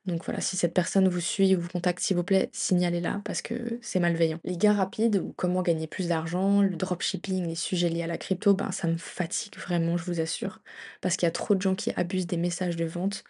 Donc 0.07 0.25
voilà, 0.25 0.41
si 0.41 0.57
cette 0.57 0.73
personne 0.75 1.09
vous 1.09 1.21
suit 1.21 1.57
ou 1.57 1.61
vous 1.61 1.69
contacte, 1.69 2.01
s'il 2.01 2.17
vous 2.17 2.23
plaît, 2.23 2.49
signalez-la 2.53 3.21
parce 3.25 3.43
que 3.43 3.79
c'est 3.83 3.99
malveillant. 3.99 4.39
Les 4.45 4.57
gains 4.57 4.75
rapides 4.75 5.17
ou 5.17 5.33
comment 5.37 5.63
gagner 5.63 5.89
plus 5.89 6.09
d'argent, 6.09 6.63
le 6.63 6.77
dropshipping, 6.77 7.47
les 7.47 7.57
sujets 7.57 7.89
liés 7.89 8.05
à 8.05 8.07
la 8.07 8.19
crypto, 8.19 8.55
ben 8.55 8.71
ça 8.71 8.87
me 8.87 8.97
fatigue 8.97 9.57
vraiment, 9.59 9.97
je 9.97 10.05
vous 10.05 10.21
assure. 10.21 10.61
Parce 11.01 11.17
qu'il 11.17 11.27
y 11.27 11.29
a 11.29 11.33
trop 11.33 11.57
de 11.57 11.63
gens 11.63 11.75
qui 11.75 11.91
abusent 11.97 12.29
des 12.29 12.37
messages 12.37 12.77
de 12.77 12.85
vente 12.85 13.25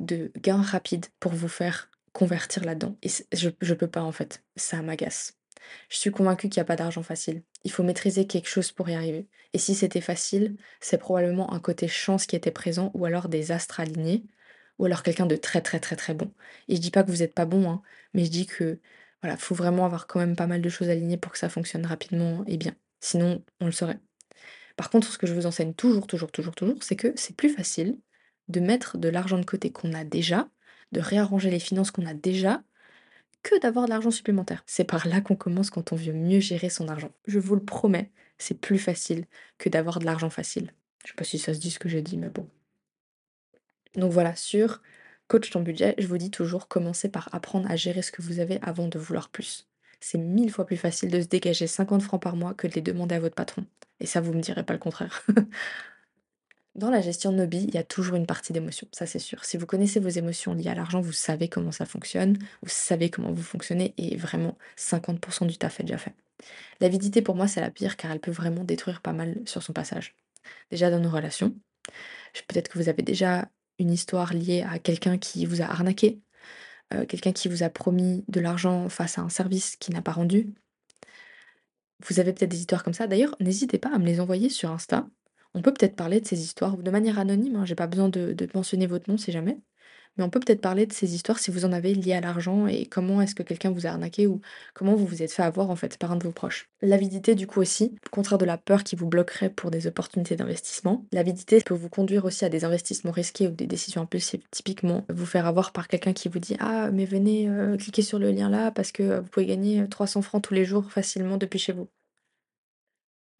de 0.00 0.30
gains 0.36 0.62
rapides 0.62 1.06
pour 1.18 1.32
vous 1.32 1.48
faire 1.48 1.90
convertir 2.12 2.64
là-dedans. 2.64 2.96
Et 3.02 3.08
je, 3.32 3.48
je 3.60 3.74
peux 3.74 3.88
pas 3.88 4.02
en 4.02 4.12
fait, 4.12 4.42
ça 4.56 4.82
m'agace. 4.82 5.34
Je 5.88 5.96
suis 5.98 6.10
convaincue 6.10 6.48
qu'il 6.48 6.60
n'y 6.60 6.62
a 6.62 6.66
pas 6.66 6.76
d'argent 6.76 7.02
facile. 7.02 7.42
Il 7.64 7.70
faut 7.70 7.82
maîtriser 7.82 8.26
quelque 8.26 8.48
chose 8.48 8.72
pour 8.72 8.88
y 8.88 8.94
arriver. 8.94 9.26
Et 9.52 9.58
si 9.58 9.74
c'était 9.74 10.00
facile, 10.00 10.56
c'est 10.80 10.98
probablement 10.98 11.52
un 11.52 11.60
côté 11.60 11.88
chance 11.88 12.26
qui 12.26 12.36
était 12.36 12.50
présent 12.50 12.90
ou 12.94 13.04
alors 13.04 13.28
des 13.28 13.52
astres 13.52 13.80
alignés 13.80 14.24
ou 14.78 14.84
alors 14.84 15.02
quelqu'un 15.02 15.26
de 15.26 15.36
très 15.36 15.60
très 15.60 15.80
très 15.80 15.96
très 15.96 16.14
bon. 16.14 16.32
Et 16.68 16.76
je 16.76 16.80
dis 16.80 16.90
pas 16.90 17.02
que 17.02 17.10
vous 17.10 17.22
êtes 17.22 17.34
pas 17.34 17.46
bon, 17.46 17.70
hein, 17.70 17.82
mais 18.14 18.24
je 18.24 18.30
dis 18.30 18.46
que 18.46 18.80
voilà, 19.22 19.36
faut 19.36 19.54
vraiment 19.54 19.84
avoir 19.84 20.06
quand 20.06 20.20
même 20.20 20.36
pas 20.36 20.46
mal 20.46 20.62
de 20.62 20.68
choses 20.68 20.88
alignées 20.88 21.16
pour 21.16 21.32
que 21.32 21.38
ça 21.38 21.48
fonctionne 21.48 21.86
rapidement 21.86 22.44
et 22.46 22.56
bien. 22.56 22.74
Sinon, 23.00 23.44
on 23.60 23.66
le 23.66 23.72
saurait. 23.72 23.98
Par 24.76 24.90
contre, 24.90 25.10
ce 25.12 25.18
que 25.18 25.26
je 25.26 25.34
vous 25.34 25.46
enseigne 25.46 25.74
toujours, 25.74 26.06
toujours, 26.06 26.30
toujours, 26.30 26.54
toujours, 26.54 26.82
c'est 26.82 26.96
que 26.96 27.12
c'est 27.16 27.36
plus 27.36 27.50
facile 27.50 27.98
de 28.48 28.60
mettre 28.60 28.96
de 28.98 29.08
l'argent 29.08 29.38
de 29.38 29.44
côté 29.44 29.72
qu'on 29.72 29.92
a 29.92 30.04
déjà, 30.04 30.48
de 30.92 31.00
réarranger 31.00 31.50
les 31.50 31.58
finances 31.58 31.90
qu'on 31.90 32.06
a 32.06 32.14
déjà, 32.14 32.62
que 33.42 33.58
d'avoir 33.60 33.86
de 33.86 33.90
l'argent 33.90 34.10
supplémentaire. 34.10 34.62
C'est 34.66 34.84
par 34.84 35.08
là 35.08 35.20
qu'on 35.20 35.36
commence 35.36 35.70
quand 35.70 35.92
on 35.92 35.96
veut 35.96 36.12
mieux 36.12 36.40
gérer 36.40 36.70
son 36.70 36.88
argent. 36.88 37.12
Je 37.26 37.38
vous 37.38 37.54
le 37.54 37.64
promets, 37.64 38.12
c'est 38.38 38.60
plus 38.60 38.78
facile 38.78 39.26
que 39.58 39.68
d'avoir 39.68 39.98
de 39.98 40.04
l'argent 40.04 40.30
facile. 40.30 40.72
Je 41.04 41.08
sais 41.08 41.14
pas 41.16 41.24
si 41.24 41.38
ça 41.38 41.54
se 41.54 41.58
dit 41.58 41.70
ce 41.70 41.78
que 41.78 41.88
j'ai 41.88 42.02
dit, 42.02 42.16
mais 42.16 42.30
bon. 42.30 42.48
Donc 43.96 44.12
voilà, 44.12 44.36
sur 44.36 44.82
Coach 45.28 45.50
ton 45.50 45.60
budget, 45.60 45.94
je 45.98 46.06
vous 46.06 46.18
dis 46.18 46.30
toujours, 46.30 46.68
commencez 46.68 47.10
par 47.10 47.28
apprendre 47.34 47.70
à 47.70 47.76
gérer 47.76 48.02
ce 48.02 48.12
que 48.12 48.22
vous 48.22 48.40
avez 48.40 48.58
avant 48.62 48.88
de 48.88 48.98
vouloir 48.98 49.28
plus. 49.28 49.68
C'est 50.00 50.18
mille 50.18 50.50
fois 50.50 50.64
plus 50.64 50.76
facile 50.76 51.10
de 51.10 51.20
se 51.20 51.26
dégager 51.26 51.66
50 51.66 52.02
francs 52.02 52.22
par 52.22 52.36
mois 52.36 52.54
que 52.54 52.66
de 52.66 52.74
les 52.74 52.80
demander 52.80 53.14
à 53.14 53.20
votre 53.20 53.34
patron. 53.34 53.66
Et 54.00 54.06
ça, 54.06 54.20
vous 54.20 54.32
me 54.32 54.40
direz 54.40 54.62
pas 54.62 54.72
le 54.72 54.78
contraire. 54.78 55.26
Dans 56.74 56.90
la 56.90 57.00
gestion 57.00 57.32
de 57.32 57.38
nos 57.38 57.46
billes, 57.46 57.66
il 57.68 57.74
y 57.74 57.78
a 57.78 57.82
toujours 57.82 58.14
une 58.14 58.26
partie 58.26 58.52
d'émotion, 58.52 58.86
ça 58.92 59.04
c'est 59.04 59.18
sûr. 59.18 59.44
Si 59.44 59.56
vous 59.56 59.66
connaissez 59.66 59.98
vos 59.98 60.08
émotions 60.08 60.54
liées 60.54 60.68
à 60.68 60.76
l'argent, 60.76 61.00
vous 61.00 61.12
savez 61.12 61.48
comment 61.48 61.72
ça 61.72 61.86
fonctionne, 61.86 62.38
vous 62.62 62.68
savez 62.68 63.10
comment 63.10 63.32
vous 63.32 63.42
fonctionnez, 63.42 63.94
et 63.98 64.16
vraiment 64.16 64.56
50% 64.76 65.48
du 65.48 65.58
taf 65.58 65.80
est 65.80 65.82
déjà 65.82 65.98
fait. 65.98 66.14
L'avidité 66.80 67.20
pour 67.20 67.34
moi 67.34 67.48
c'est 67.48 67.60
la 67.60 67.72
pire 67.72 67.96
car 67.96 68.12
elle 68.12 68.20
peut 68.20 68.30
vraiment 68.30 68.62
détruire 68.62 69.00
pas 69.00 69.12
mal 69.12 69.40
sur 69.44 69.60
son 69.60 69.72
passage. 69.72 70.14
Déjà 70.70 70.88
dans 70.88 71.00
nos 71.00 71.10
relations, 71.10 71.52
peut-être 72.46 72.68
que 72.68 72.78
vous 72.78 72.88
avez 72.88 73.02
déjà 73.02 73.48
une 73.78 73.90
histoire 73.92 74.34
liée 74.34 74.62
à 74.68 74.78
quelqu'un 74.78 75.18
qui 75.18 75.46
vous 75.46 75.62
a 75.62 75.66
arnaqué, 75.66 76.20
euh, 76.94 77.06
quelqu'un 77.06 77.32
qui 77.32 77.48
vous 77.48 77.62
a 77.62 77.68
promis 77.70 78.24
de 78.28 78.40
l'argent 78.40 78.88
face 78.88 79.18
à 79.18 79.22
un 79.22 79.28
service 79.28 79.76
qui 79.76 79.92
n'a 79.92 80.02
pas 80.02 80.12
rendu. 80.12 80.54
Vous 82.06 82.20
avez 82.20 82.32
peut-être 82.32 82.50
des 82.50 82.60
histoires 82.60 82.84
comme 82.84 82.94
ça. 82.94 83.06
D'ailleurs, 83.06 83.36
n'hésitez 83.40 83.78
pas 83.78 83.90
à 83.94 83.98
me 83.98 84.06
les 84.06 84.20
envoyer 84.20 84.48
sur 84.50 84.70
Insta. 84.70 85.08
On 85.54 85.62
peut 85.62 85.72
peut-être 85.74 85.96
parler 85.96 86.20
de 86.20 86.26
ces 86.26 86.40
histoires 86.40 86.76
de 86.76 86.90
manière 86.90 87.18
anonyme. 87.18 87.56
Hein. 87.56 87.64
J'ai 87.64 87.74
pas 87.74 87.86
besoin 87.86 88.08
de, 88.08 88.32
de 88.32 88.48
mentionner 88.54 88.86
votre 88.86 89.10
nom 89.10 89.16
si 89.16 89.32
jamais. 89.32 89.58
Mais 90.18 90.24
on 90.24 90.30
peut 90.30 90.40
peut-être 90.40 90.60
parler 90.60 90.86
de 90.86 90.92
ces 90.92 91.14
histoires 91.14 91.38
si 91.38 91.50
vous 91.50 91.64
en 91.64 91.72
avez 91.72 91.94
liées 91.94 92.12
à 92.12 92.20
l'argent 92.20 92.66
et 92.66 92.86
comment 92.86 93.22
est-ce 93.22 93.34
que 93.34 93.42
quelqu'un 93.42 93.70
vous 93.70 93.86
a 93.86 93.90
arnaqué 93.90 94.26
ou 94.26 94.40
comment 94.74 94.94
vous 94.94 95.06
vous 95.06 95.22
êtes 95.22 95.32
fait 95.32 95.42
avoir 95.42 95.70
en 95.70 95.76
fait 95.76 95.96
par 95.96 96.12
un 96.12 96.16
de 96.16 96.24
vos 96.24 96.32
proches. 96.32 96.68
L'avidité 96.82 97.34
du 97.34 97.46
coup 97.46 97.60
aussi, 97.60 97.94
au 98.06 98.10
contraire 98.10 98.38
de 98.38 98.44
la 98.44 98.58
peur 98.58 98.84
qui 98.84 98.96
vous 98.96 99.06
bloquerait 99.06 99.50
pour 99.50 99.70
des 99.70 99.86
opportunités 99.86 100.36
d'investissement, 100.36 101.06
l'avidité 101.12 101.60
peut 101.60 101.74
vous 101.74 101.88
conduire 101.88 102.24
aussi 102.24 102.44
à 102.44 102.48
des 102.48 102.64
investissements 102.64 103.12
risqués 103.12 103.48
ou 103.48 103.52
des 103.52 103.66
décisions 103.66 104.02
impulsives. 104.02 104.42
Typiquement, 104.50 105.06
vous 105.08 105.26
faire 105.26 105.46
avoir 105.46 105.72
par 105.72 105.88
quelqu'un 105.88 106.12
qui 106.12 106.28
vous 106.28 106.38
dit 106.38 106.56
Ah 106.60 106.90
mais 106.92 107.04
venez 107.04 107.48
euh, 107.48 107.76
cliquer 107.76 108.02
sur 108.02 108.18
le 108.18 108.30
lien 108.30 108.50
là 108.50 108.70
parce 108.70 108.92
que 108.92 109.20
vous 109.20 109.28
pouvez 109.28 109.46
gagner 109.46 109.88
300 109.88 110.22
francs 110.22 110.42
tous 110.42 110.54
les 110.54 110.64
jours 110.64 110.90
facilement 110.90 111.36
depuis 111.36 111.58
chez 111.58 111.72
vous. 111.72 111.88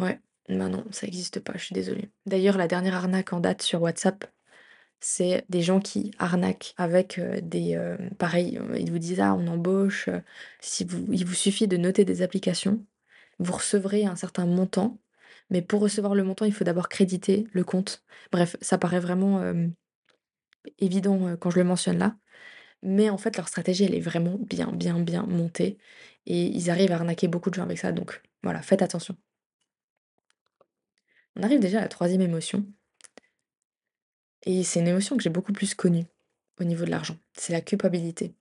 Ouais, 0.00 0.20
bah 0.48 0.68
non, 0.68 0.84
ça 0.90 1.06
n'existe 1.06 1.40
pas, 1.40 1.52
je 1.56 1.64
suis 1.64 1.74
désolée. 1.74 2.10
D'ailleurs, 2.26 2.56
la 2.56 2.68
dernière 2.68 2.94
arnaque 2.94 3.32
en 3.32 3.40
date 3.40 3.62
sur 3.62 3.82
WhatsApp, 3.82 4.24
c'est 5.00 5.44
des 5.48 5.62
gens 5.62 5.80
qui 5.80 6.10
arnaquent 6.18 6.74
avec 6.76 7.20
des... 7.42 7.78
pareil, 8.18 8.58
ils 8.76 8.90
vous 8.90 8.98
disent, 8.98 9.20
ah, 9.20 9.34
on 9.34 9.46
embauche, 9.46 10.08
si 10.60 10.84
vous, 10.84 11.12
il 11.12 11.24
vous 11.24 11.34
suffit 11.34 11.68
de 11.68 11.76
noter 11.76 12.04
des 12.04 12.22
applications, 12.22 12.84
vous 13.38 13.52
recevrez 13.52 14.04
un 14.04 14.16
certain 14.16 14.46
montant, 14.46 14.98
mais 15.50 15.62
pour 15.62 15.80
recevoir 15.80 16.14
le 16.14 16.24
montant, 16.24 16.44
il 16.44 16.52
faut 16.52 16.64
d'abord 16.64 16.88
créditer 16.88 17.46
le 17.52 17.64
compte. 17.64 18.02
Bref, 18.32 18.56
ça 18.60 18.76
paraît 18.78 19.00
vraiment 19.00 19.40
évident 20.78 21.36
quand 21.36 21.50
je 21.50 21.58
le 21.58 21.64
mentionne 21.64 21.98
là, 21.98 22.16
mais 22.82 23.08
en 23.10 23.18
fait, 23.18 23.36
leur 23.36 23.48
stratégie, 23.48 23.84
elle 23.84 23.94
est 23.94 24.00
vraiment 24.00 24.36
bien, 24.38 24.72
bien, 24.72 24.98
bien 25.00 25.22
montée, 25.22 25.78
et 26.26 26.44
ils 26.46 26.70
arrivent 26.70 26.92
à 26.92 26.96
arnaquer 26.96 27.28
beaucoup 27.28 27.50
de 27.50 27.54
gens 27.54 27.62
avec 27.62 27.78
ça, 27.78 27.92
donc 27.92 28.20
voilà, 28.42 28.62
faites 28.62 28.82
attention. 28.82 29.16
On 31.36 31.42
arrive 31.42 31.60
déjà 31.60 31.78
à 31.78 31.82
la 31.82 31.88
troisième 31.88 32.20
émotion, 32.20 32.66
et 34.48 34.64
c'est 34.64 34.80
une 34.80 34.88
émotion 34.88 35.16
que 35.16 35.22
j'ai 35.22 35.30
beaucoup 35.30 35.52
plus 35.52 35.74
connue 35.76 36.06
au 36.60 36.64
niveau 36.64 36.84
de 36.84 36.90
l'argent. 36.90 37.16
C'est 37.34 37.52
la 37.54 37.60
culpabilité. 37.60 38.34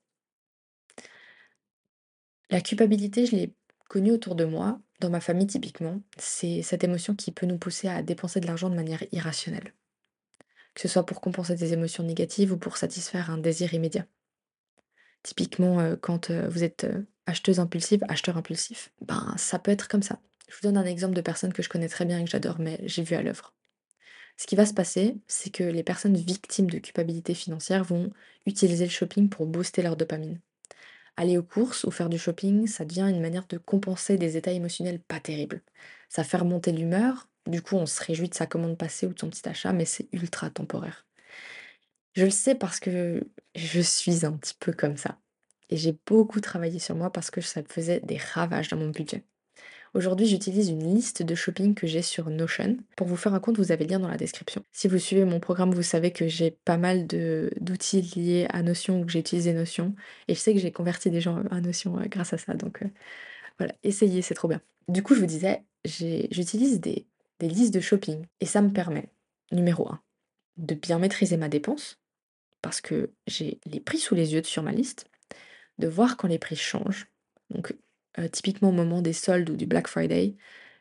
La 2.50 2.60
culpabilité, 2.60 3.26
je 3.26 3.38
l'ai 3.38 3.54
connue 3.88 4.12
autour 4.12 4.36
de 4.36 4.44
moi 4.44 4.82
Dans 5.00 5.10
ma 5.10 5.22
famille, 5.22 5.48
typiquement, 5.48 6.02
c'est 6.18 6.62
cette 6.62 6.84
émotion 6.84 7.16
qui 7.16 7.32
peut 7.32 7.46
nous 7.46 7.58
pousser 7.58 7.88
à 7.88 8.04
dépenser 8.04 8.42
de 8.42 8.48
l'argent 8.48 8.70
de 8.70 8.76
manière 8.76 9.04
irrationnelle, 9.14 9.74
que 10.74 10.80
ce 10.82 10.88
soit 10.88 11.06
pour 11.06 11.20
compenser 11.20 11.56
des 11.56 11.74
émotions 11.74 12.04
négatives 12.06 12.54
ou 12.54 12.58
pour 12.58 12.78
satisfaire 12.78 13.30
un 13.32 13.38
désir 13.38 13.74
immédiat. 13.74 14.06
Typiquement, 15.24 15.80
heu, 15.82 15.96
quand, 15.98 16.30
heu, 16.32 16.48
vous 16.48 16.64
êtes, 16.64 16.84
heu, 16.86 17.06
acheteuse 17.26 17.60
impulsive, 17.60 18.04
acheteur 18.10 18.38
impulsif, 18.38 18.92
ben, 19.02 19.34
ça 19.38 19.60
peut 19.60 19.72
être 19.72 19.88
comme 19.88 20.02
ça. 20.04 20.20
Je 20.50 20.56
vous 20.56 20.62
donne 20.64 20.78
un 20.78 20.86
exemple 20.86 21.14
de 21.16 21.22
personne 21.22 21.54
que 21.54 21.62
je 21.64 21.70
connais 21.70 21.90
très 21.90 22.06
bien 22.06 22.20
et 22.20 22.24
que 22.24 22.30
j'adore, 22.30 22.60
mais 22.60 22.80
j'ai 22.86 23.04
vu 23.04 23.16
à 23.16 23.22
l'œuvre. 23.22 23.54
Ce 24.38 24.46
qui 24.48 24.56
va 24.56 24.66
se 24.66 24.74
passer, 24.74 25.18
c'est 25.28 25.50
que 25.52 25.64
les 25.64 25.84
personnes 25.84 26.16
victimes 26.16 26.70
de 26.70 26.80
culpabilité 26.80 27.34
financière 27.34 27.84
vont 27.84 28.12
utiliser 28.46 28.86
le 28.86 28.92
shopping 28.92 29.30
pour 29.30 29.48
booster 29.48 29.82
leur 29.82 29.98
dopamine. 29.98 30.40
Aller 31.18 31.38
aux 31.38 31.44
courses 31.44 31.84
ou 31.86 31.92
faire 31.92 32.10
du 32.10 32.20
shopping, 32.20 32.68
ça 32.68 32.86
devient 32.86 33.10
une 33.10 33.22
manière 33.22 33.48
de 33.48 33.58
compenser 33.58 34.18
des 34.18 34.38
états 34.38 34.52
émotionnels 34.52 35.02
pas 35.02 35.20
terribles. 35.20 35.64
Ça 36.10 36.24
fait 36.24 36.38
remonter 36.38 36.72
l'humeur, 36.72 37.30
du 37.48 37.62
coup 37.62 37.76
on 37.76 37.86
se 37.88 38.04
réjouit 38.04 38.30
de 38.30 38.36
sa 38.36 38.48
commande 38.48 38.78
passée 38.78 39.08
ou 39.08 39.14
de 39.14 39.20
son 39.20 39.30
petit 39.30 39.48
achat, 39.50 39.74
mais 39.74 39.86
c'est 39.86 40.10
ultra 40.14 40.50
temporaire. 40.52 41.06
Je 42.16 42.26
le 42.26 42.32
sais 42.32 42.56
parce 42.56 42.80
que 42.82 43.24
je 43.56 43.80
suis 43.82 44.26
un 44.26 44.34
petit 44.34 44.56
peu 44.60 44.74
comme 44.74 44.98
ça. 44.98 45.20
Et 45.70 45.78
j'ai 45.78 45.98
beaucoup 46.06 46.42
travaillé 46.42 46.80
sur 46.80 46.96
moi 46.96 47.12
parce 47.12 47.32
que 47.32 47.42
ça 47.42 47.64
faisait 47.64 48.00
des 48.02 48.18
ravages 48.18 48.70
dans 48.70 48.78
mon 48.78 48.90
budget. 48.90 49.26
Aujourd'hui, 49.94 50.28
j'utilise 50.28 50.70
une 50.70 50.94
liste 50.94 51.24
de 51.24 51.36
shopping 51.36 51.74
que 51.74 51.88
j'ai 51.88 52.02
sur 52.02 52.30
Notion. 52.30 52.78
Pour 52.96 53.08
vous 53.08 53.16
faire 53.16 53.34
un 53.34 53.40
compte, 53.40 53.58
vous 53.58 53.72
avez 53.72 53.86
le 53.86 53.92
lien 53.92 54.00
dans 54.00 54.08
la 54.08 54.18
description. 54.18 54.64
Si 54.72 54.88
vous 54.88 54.98
suivez 54.98 55.26
mon 55.26 55.40
programme, 55.40 55.74
vous 55.74 55.84
savez 55.84 56.12
que 56.12 56.28
j'ai 56.28 56.52
pas 56.52 56.78
mal 56.78 57.08
d'outils 57.08 58.02
liés 58.02 58.48
à 58.50 58.62
Notion 58.64 59.02
ou 59.02 59.06
que 59.06 59.12
j'ai 59.12 59.20
utilisé 59.20 59.54
Notion. 59.54 59.96
Et 60.28 60.36
je 60.36 60.40
sais 60.40 60.54
que 60.54 60.60
j'ai 60.60 60.72
converti 60.72 61.10
des 61.10 61.22
gens 61.22 61.42
à 61.50 61.62
Notion 61.62 61.98
euh, 62.00 62.06
grâce 62.08 62.34
à 62.34 62.38
ça. 62.38 62.54
Donc 62.54 62.84
euh, 62.84 62.88
voilà, 63.58 63.74
essayez, 63.84 64.22
c'est 64.22 64.34
trop 64.34 64.48
bien. 64.48 64.62
Du 64.88 65.04
coup, 65.04 65.16
je 65.16 65.20
vous 65.20 65.26
disais, 65.26 65.64
j'utilise 65.86 66.80
des, 66.80 67.08
listes 67.42 67.74
de 67.74 67.80
shopping. 67.80 68.26
Et 68.40 68.46
ça 68.46 68.62
me 68.62 68.72
permet, 68.72 69.10
numéro 69.52 69.90
un, 69.90 70.02
de 70.58 70.76
bien 70.76 71.00
maîtriser 71.00 71.38
ma 71.38 71.50
dépense. 71.50 72.00
Parce 72.62 72.82
que 72.82 73.12
j'ai 73.28 73.60
les 73.66 73.80
prix 73.80 74.00
sous 74.00 74.16
les 74.16 74.34
yeux 74.34 74.44
sur 74.44 74.64
ma 74.64 74.72
liste 74.72 75.08
de 75.78 75.88
voir 75.88 76.18
quand 76.18 76.28
les 76.28 76.40
prix 76.40 76.56
changent. 76.56 77.08
Euh, 78.20 78.28
typiquement 78.28 78.70
au 78.70 78.74
moment 78.74 79.02
des 79.02 79.14
soldes 79.14 79.50
ou 79.50 79.56
du 79.56 79.66
Black 79.66 79.88
Friday, 79.88 80.36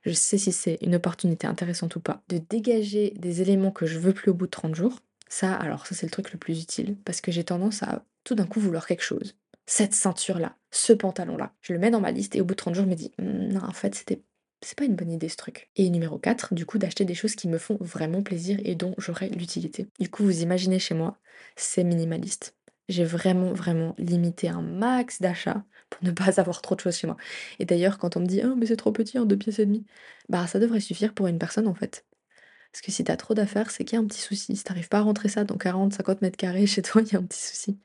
je 0.05 0.13
sais 0.13 0.39
si 0.39 0.53
c'est 0.53 0.79
une 0.83 0.95
opportunité 0.95 1.47
intéressante 1.47 1.97
ou 1.97 2.01
pas. 2.01 2.23
De 2.29 2.39
dégager 2.39 3.13
des 3.17 3.43
éléments 3.43 3.73
que 3.73 3.87
je 3.87 3.99
veux 3.99 4.13
plus 4.13 4.31
au 4.31 4.35
bout 4.35 4.47
de 4.47 4.51
30 4.51 4.75
jours. 4.75 5.01
Ça, 5.29 5.53
alors 5.55 5.87
ça 5.87 5.95
c'est 5.95 6.07
le 6.07 6.11
truc 6.11 6.33
le 6.33 6.39
plus 6.39 6.63
utile 6.63 6.97
parce 7.05 7.21
que 7.21 7.33
j'ai 7.33 7.43
tendance 7.45 7.83
à 7.83 8.05
tout 8.23 8.37
d'un 8.37 8.47
coup 8.47 8.61
vouloir 8.61 8.87
quelque 8.87 9.03
chose. 9.03 9.37
Cette 9.67 9.95
ceinture-là, 9.95 10.57
ce 10.71 10.93
pantalon-là. 10.93 11.53
Je 11.61 11.73
le 11.73 11.81
mets 11.81 11.91
dans 11.91 12.01
ma 12.01 12.13
liste 12.13 12.37
et 12.37 12.41
au 12.41 12.45
bout 12.45 12.55
de 12.55 12.59
30 12.59 12.75
jours, 12.77 12.85
je 12.85 12.91
me 12.91 12.95
dis, 12.95 13.11
Hum, 13.19 13.49
non, 13.49 13.65
en 13.65 13.73
fait, 13.73 13.95
c'était 13.97 14.23
c'est 14.63 14.79
pas 14.79 14.85
une 14.85 14.97
bonne 14.97 15.11
idée 15.11 15.29
ce 15.29 15.37
truc. 15.37 15.69
Et 15.77 15.91
numéro 15.91 16.19
4, 16.19 16.55
du 16.55 16.67
coup, 16.67 16.79
d'acheter 16.79 17.05
des 17.05 17.15
choses 17.15 17.35
qui 17.35 17.49
me 17.49 17.59
font 17.59 17.77
vraiment 17.81 18.23
plaisir 18.23 18.59
et 18.65 18.75
dont 18.75 18.95
j'aurai 18.99 19.29
l'utilité. 19.29 19.87
Du 20.01 20.09
coup, 20.09 20.25
vous 20.25 20.43
imaginez 20.43 20.79
chez 20.79 20.95
moi, 20.95 21.19
c'est 21.57 21.85
minimaliste. 21.85 22.55
J'ai 22.89 23.05
vraiment, 23.05 23.53
vraiment 23.53 23.95
limité 23.99 24.49
un 24.49 24.63
max 24.63 25.21
d'achats 25.21 25.65
pour 25.91 26.05
ne 26.05 26.11
pas 26.11 26.41
avoir 26.41 26.63
trop 26.63 26.75
de 26.75 26.81
choses 26.81 26.97
chez 26.97 27.07
moi. 27.07 27.17
Et 27.59 27.65
d'ailleurs, 27.65 27.99
quand 27.99 28.17
on 28.17 28.21
me 28.21 28.27
dit 28.27 28.43
«Oh 28.45 28.55
mais 28.57 28.67
c'est 28.67 28.77
trop 28.77 28.93
petit 28.93 29.19
en 29.19 29.25
2 29.25 29.37
pièces 29.37 29.59
et 29.59 29.67
demie», 29.67 29.85
bah 30.29 30.47
ça 30.47 30.59
devrait 30.59 30.81
suffire 30.81 31.15
pour 31.15 31.27
une 31.27 31.39
personne 31.39 31.69
en 31.69 31.75
fait. 31.75 32.05
Parce 32.73 32.83
que 32.83 32.93
si 32.93 33.05
t'as 33.05 33.17
trop 33.17 33.35
d'affaires, 33.35 33.71
c'est 33.71 33.85
qu'il 33.85 33.97
y 33.97 34.01
a 34.01 34.03
un 34.03 34.07
petit 34.07 34.21
souci. 34.21 34.57
Si 34.57 34.65
tu 34.65 34.89
pas 34.89 34.99
à 34.99 35.03
rentrer 35.03 35.29
ça 35.29 35.45
dans 35.45 35.57
40-50 35.57 36.19
mètres 36.21 36.37
carrés 36.37 36.67
chez 36.67 36.83
toi, 36.83 37.03
il 37.03 37.13
y 37.13 37.17
a 37.17 37.19
un 37.19 37.23
petit 37.23 37.41
souci. 37.41 37.79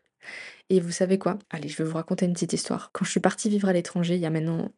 Et 0.70 0.80
vous 0.80 0.92
savez 0.92 1.18
quoi? 1.18 1.40
Allez, 1.50 1.70
je 1.70 1.78
vais 1.78 1.84
vous 1.84 1.96
raconter 1.96 2.26
une 2.26 2.34
petite 2.34 2.54
histoire. 2.54 2.92
Quand 2.92 3.06
je 3.06 3.12
suis 3.12 3.20
partie 3.20 3.50
vivre 3.50 3.70
à 3.70 3.74
l'étranger, 3.74 4.16
il 4.16 4.22
y 4.22 4.26
a 4.26 4.30
maintenant 4.30 4.72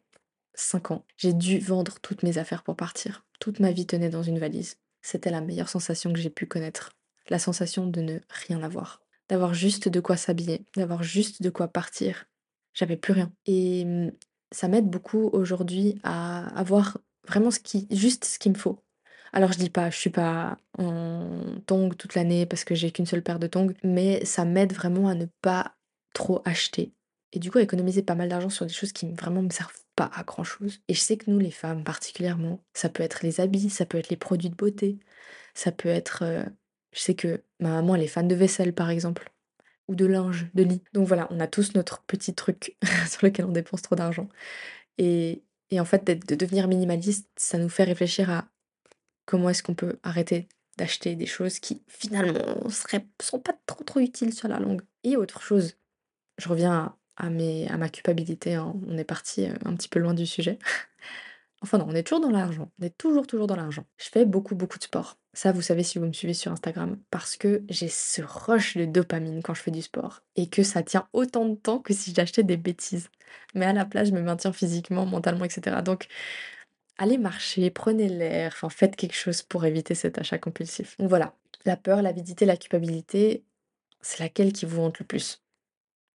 5 0.56 0.92
ans, 0.92 1.06
j'ai 1.18 1.34
dû 1.34 1.60
vendre 1.60 2.00
toutes 2.02 2.24
mes 2.24 2.38
affaires 2.38 2.64
pour 2.64 2.76
partir. 2.76 3.26
Toute 3.40 3.60
ma 3.60 3.72
vie 3.72 3.88
tenait 3.88 4.10
dans 4.10 4.24
une 4.24 4.40
valise. 4.40 4.78
C'était 5.02 5.32
la 5.32 5.42
meilleure 5.42 5.70
sensation 5.70 6.14
que 6.14 6.20
j'ai 6.20 6.30
pu 6.30 6.46
connaître. 6.46 6.92
La 7.30 7.40
sensation 7.40 7.88
de 7.88 8.02
ne 8.02 8.20
rien 8.30 8.62
avoir. 8.62 9.02
D'avoir 9.30 9.54
juste 9.54 9.90
de 9.90 10.00
quoi 10.00 10.18
s'habiller, 10.18 10.66
d'avoir 10.76 11.04
juste 11.04 11.42
de 11.42 11.50
quoi 11.50 11.68
partir. 11.68 12.26
J'avais 12.74 12.98
plus 12.98 13.14
rien. 13.14 13.32
Et 13.46 13.86
ça 14.52 14.68
m'aide 14.68 14.90
beaucoup 14.90 15.30
aujourd'hui 15.34 16.00
à 16.04 16.48
avoir 16.58 16.98
vraiment 17.28 17.52
ce 17.52 17.60
qui, 17.60 17.88
juste 17.92 18.26
ce 18.26 18.40
qu'il 18.40 18.52
me 18.54 18.58
faut. 18.58 18.80
Alors 19.34 19.52
je 19.52 19.58
dis 19.58 19.72
pas, 19.72 19.90
je 19.90 19.98
suis 19.98 20.12
pas 20.12 20.58
en 20.78 21.56
tongs 21.66 21.90
toute 21.90 22.14
l'année 22.14 22.46
parce 22.46 22.64
que 22.64 22.76
j'ai 22.76 22.92
qu'une 22.92 23.08
seule 23.08 23.24
paire 23.24 23.40
de 23.40 23.48
tongs, 23.48 23.74
mais 23.84 24.24
ça 24.26 24.46
m'aide 24.46 24.74
vraiment 24.74 25.08
à 25.08 25.16
ne 25.16 25.26
pas 25.42 25.76
trop 26.14 26.42
acheter. 26.46 26.94
Et 27.32 27.40
du 27.40 27.50
coup, 27.50 27.58
économiser 27.58 28.04
pas 28.04 28.14
mal 28.14 28.30
d'argent 28.30 28.50
sur 28.50 28.68
des 28.68 28.74
choses 28.74 28.94
qui 28.94 29.12
vraiment 29.12 29.42
me 29.42 29.50
servent 29.50 29.74
pas 29.96 30.12
à 30.14 30.24
grand 30.24 30.44
chose. 30.44 30.82
Et 30.88 30.94
je 30.94 31.00
sais 31.00 31.18
que 31.18 31.32
nous, 31.32 31.40
les 31.40 31.52
femmes 31.52 31.84
particulièrement, 31.84 32.64
ça 32.74 32.90
peut 32.90 33.02
être 33.02 33.24
les 33.24 33.42
habits, 33.42 33.72
ça 33.72 33.86
peut 33.88 33.98
être 33.98 34.10
les 34.10 34.18
produits 34.18 34.52
de 34.52 34.56
beauté, 34.56 35.00
ça 35.56 35.72
peut 35.72 35.90
être. 35.90 36.24
je 36.94 37.00
sais 37.00 37.16
que 37.16 37.44
ma 37.60 37.70
maman, 37.70 37.96
elle 37.96 38.04
est 38.04 38.08
fan 38.08 38.28
de 38.28 38.36
vaisselle, 38.36 38.74
par 38.74 38.92
exemple, 38.92 39.33
ou 39.88 39.96
de 39.96 40.06
linge, 40.06 40.48
de 40.54 40.64
lit. 40.64 40.82
Donc 40.94 41.08
voilà, 41.08 41.28
on 41.32 41.40
a 41.40 41.48
tous 41.48 41.74
notre 41.76 42.02
petit 42.04 42.34
truc 42.34 42.78
sur 43.10 43.26
lequel 43.26 43.46
on 43.46 43.52
dépense 43.52 43.82
trop 43.82 43.96
d'argent. 43.96 44.30
Et, 44.98 45.44
en 45.74 45.86
fait, 45.86 46.04
de 46.06 46.36
devenir 46.36 46.68
minimaliste, 46.68 47.28
ça 47.36 47.58
nous 47.58 47.70
fait 47.70 47.84
réfléchir 47.84 48.30
à 48.30 48.48
comment 49.26 49.50
est-ce 49.50 49.64
qu'on 49.64 49.74
peut 49.74 50.00
arrêter 50.04 50.48
d'acheter 50.78 51.16
des 51.16 51.26
choses 51.26 51.60
qui 51.60 51.84
finalement 51.88 52.70
seraient, 52.70 53.06
sont 53.22 53.40
pas 53.40 53.56
trop 53.66 53.84
trop 53.84 54.00
utiles 54.00 54.34
sur 54.34 54.48
la 54.48 54.60
longue. 54.60 54.82
Et 55.04 55.18
autre 55.18 55.42
chose, 55.42 55.78
je 56.38 56.50
reviens 56.50 56.96
à 57.18 57.30
ma 57.30 57.90
culpabilité, 57.90 58.56
hein, 58.56 58.74
on 58.88 58.98
est 58.98 59.04
parti 59.04 59.46
euh, 59.46 59.54
un 59.66 59.76
petit 59.76 59.90
peu 59.90 60.00
loin 60.00 60.14
du 60.14 60.26
sujet. 60.26 60.60
Enfin 61.64 61.78
non, 61.78 61.86
on 61.88 61.96
est 61.96 62.04
toujours 62.04 62.20
dans 62.20 62.30
l'argent. 62.30 62.70
On 62.80 62.86
est 62.86 62.98
toujours, 62.98 63.26
toujours 63.26 63.48
dans 63.48 63.56
l'argent. 63.56 63.86
Je 63.98 64.10
fais 64.10 64.26
beaucoup, 64.26 64.54
beaucoup 64.54 64.78
de 64.78 64.84
sport. 64.84 65.18
Ça, 65.34 65.54
vous 65.54 65.62
savez 65.62 65.82
si 65.82 65.98
vous 65.98 66.06
me 66.06 66.12
suivez 66.12 66.34
sur 66.34 66.52
Instagram. 66.52 66.98
Parce 67.10 67.38
que 67.38 67.64
j'ai 67.70 67.88
ce 67.88 68.22
rush 68.22 68.76
de 68.76 68.84
dopamine 68.86 69.42
quand 69.42 69.54
je 69.54 69.62
fais 69.62 69.72
du 69.72 69.82
sport. 69.82 70.22
Et 70.36 70.48
que 70.48 70.62
ça 70.62 70.84
tient 70.84 71.08
autant 71.14 71.48
de 71.48 71.56
temps 71.56 71.80
que 71.80 71.94
si 71.94 72.14
j'achetais 72.14 72.44
des 72.44 72.58
bêtises. 72.58 73.10
Mais 73.56 73.66
à 73.66 73.72
la 73.72 73.86
place, 73.86 74.10
je 74.10 74.14
me 74.14 74.22
maintiens 74.22 74.52
physiquement, 74.52 75.06
mentalement, 75.06 75.46
etc. 75.46 75.78
Donc, 75.84 76.08
allez 76.98 77.18
marcher, 77.18 77.70
prenez 77.72 78.10
l'air, 78.10 78.52
enfin, 78.54 78.70
faites 78.70 78.98
quelque 78.98 79.16
chose 79.16 79.42
pour 79.42 79.64
éviter 79.66 79.96
cet 79.96 80.20
achat 80.20 80.38
compulsif. 80.38 80.98
Donc 80.98 81.08
voilà. 81.08 81.34
La 81.66 81.78
peur, 81.78 82.02
l'avidité, 82.02 82.46
la 82.46 82.58
culpabilité, 82.58 83.46
c'est 84.02 84.20
laquelle 84.20 84.52
qui 84.52 84.66
vous 84.66 84.82
hante 84.82 85.00
le 85.00 85.06
plus 85.06 85.42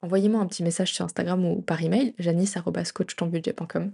Envoyez-moi 0.02 0.40
un 0.40 0.46
petit 0.46 0.62
message 0.62 0.92
sur 0.92 1.04
Instagram 1.04 1.44
ou 1.44 1.62
par 1.62 1.82
email, 1.82 2.14
janice.coachtonbudget.com. 2.18 3.92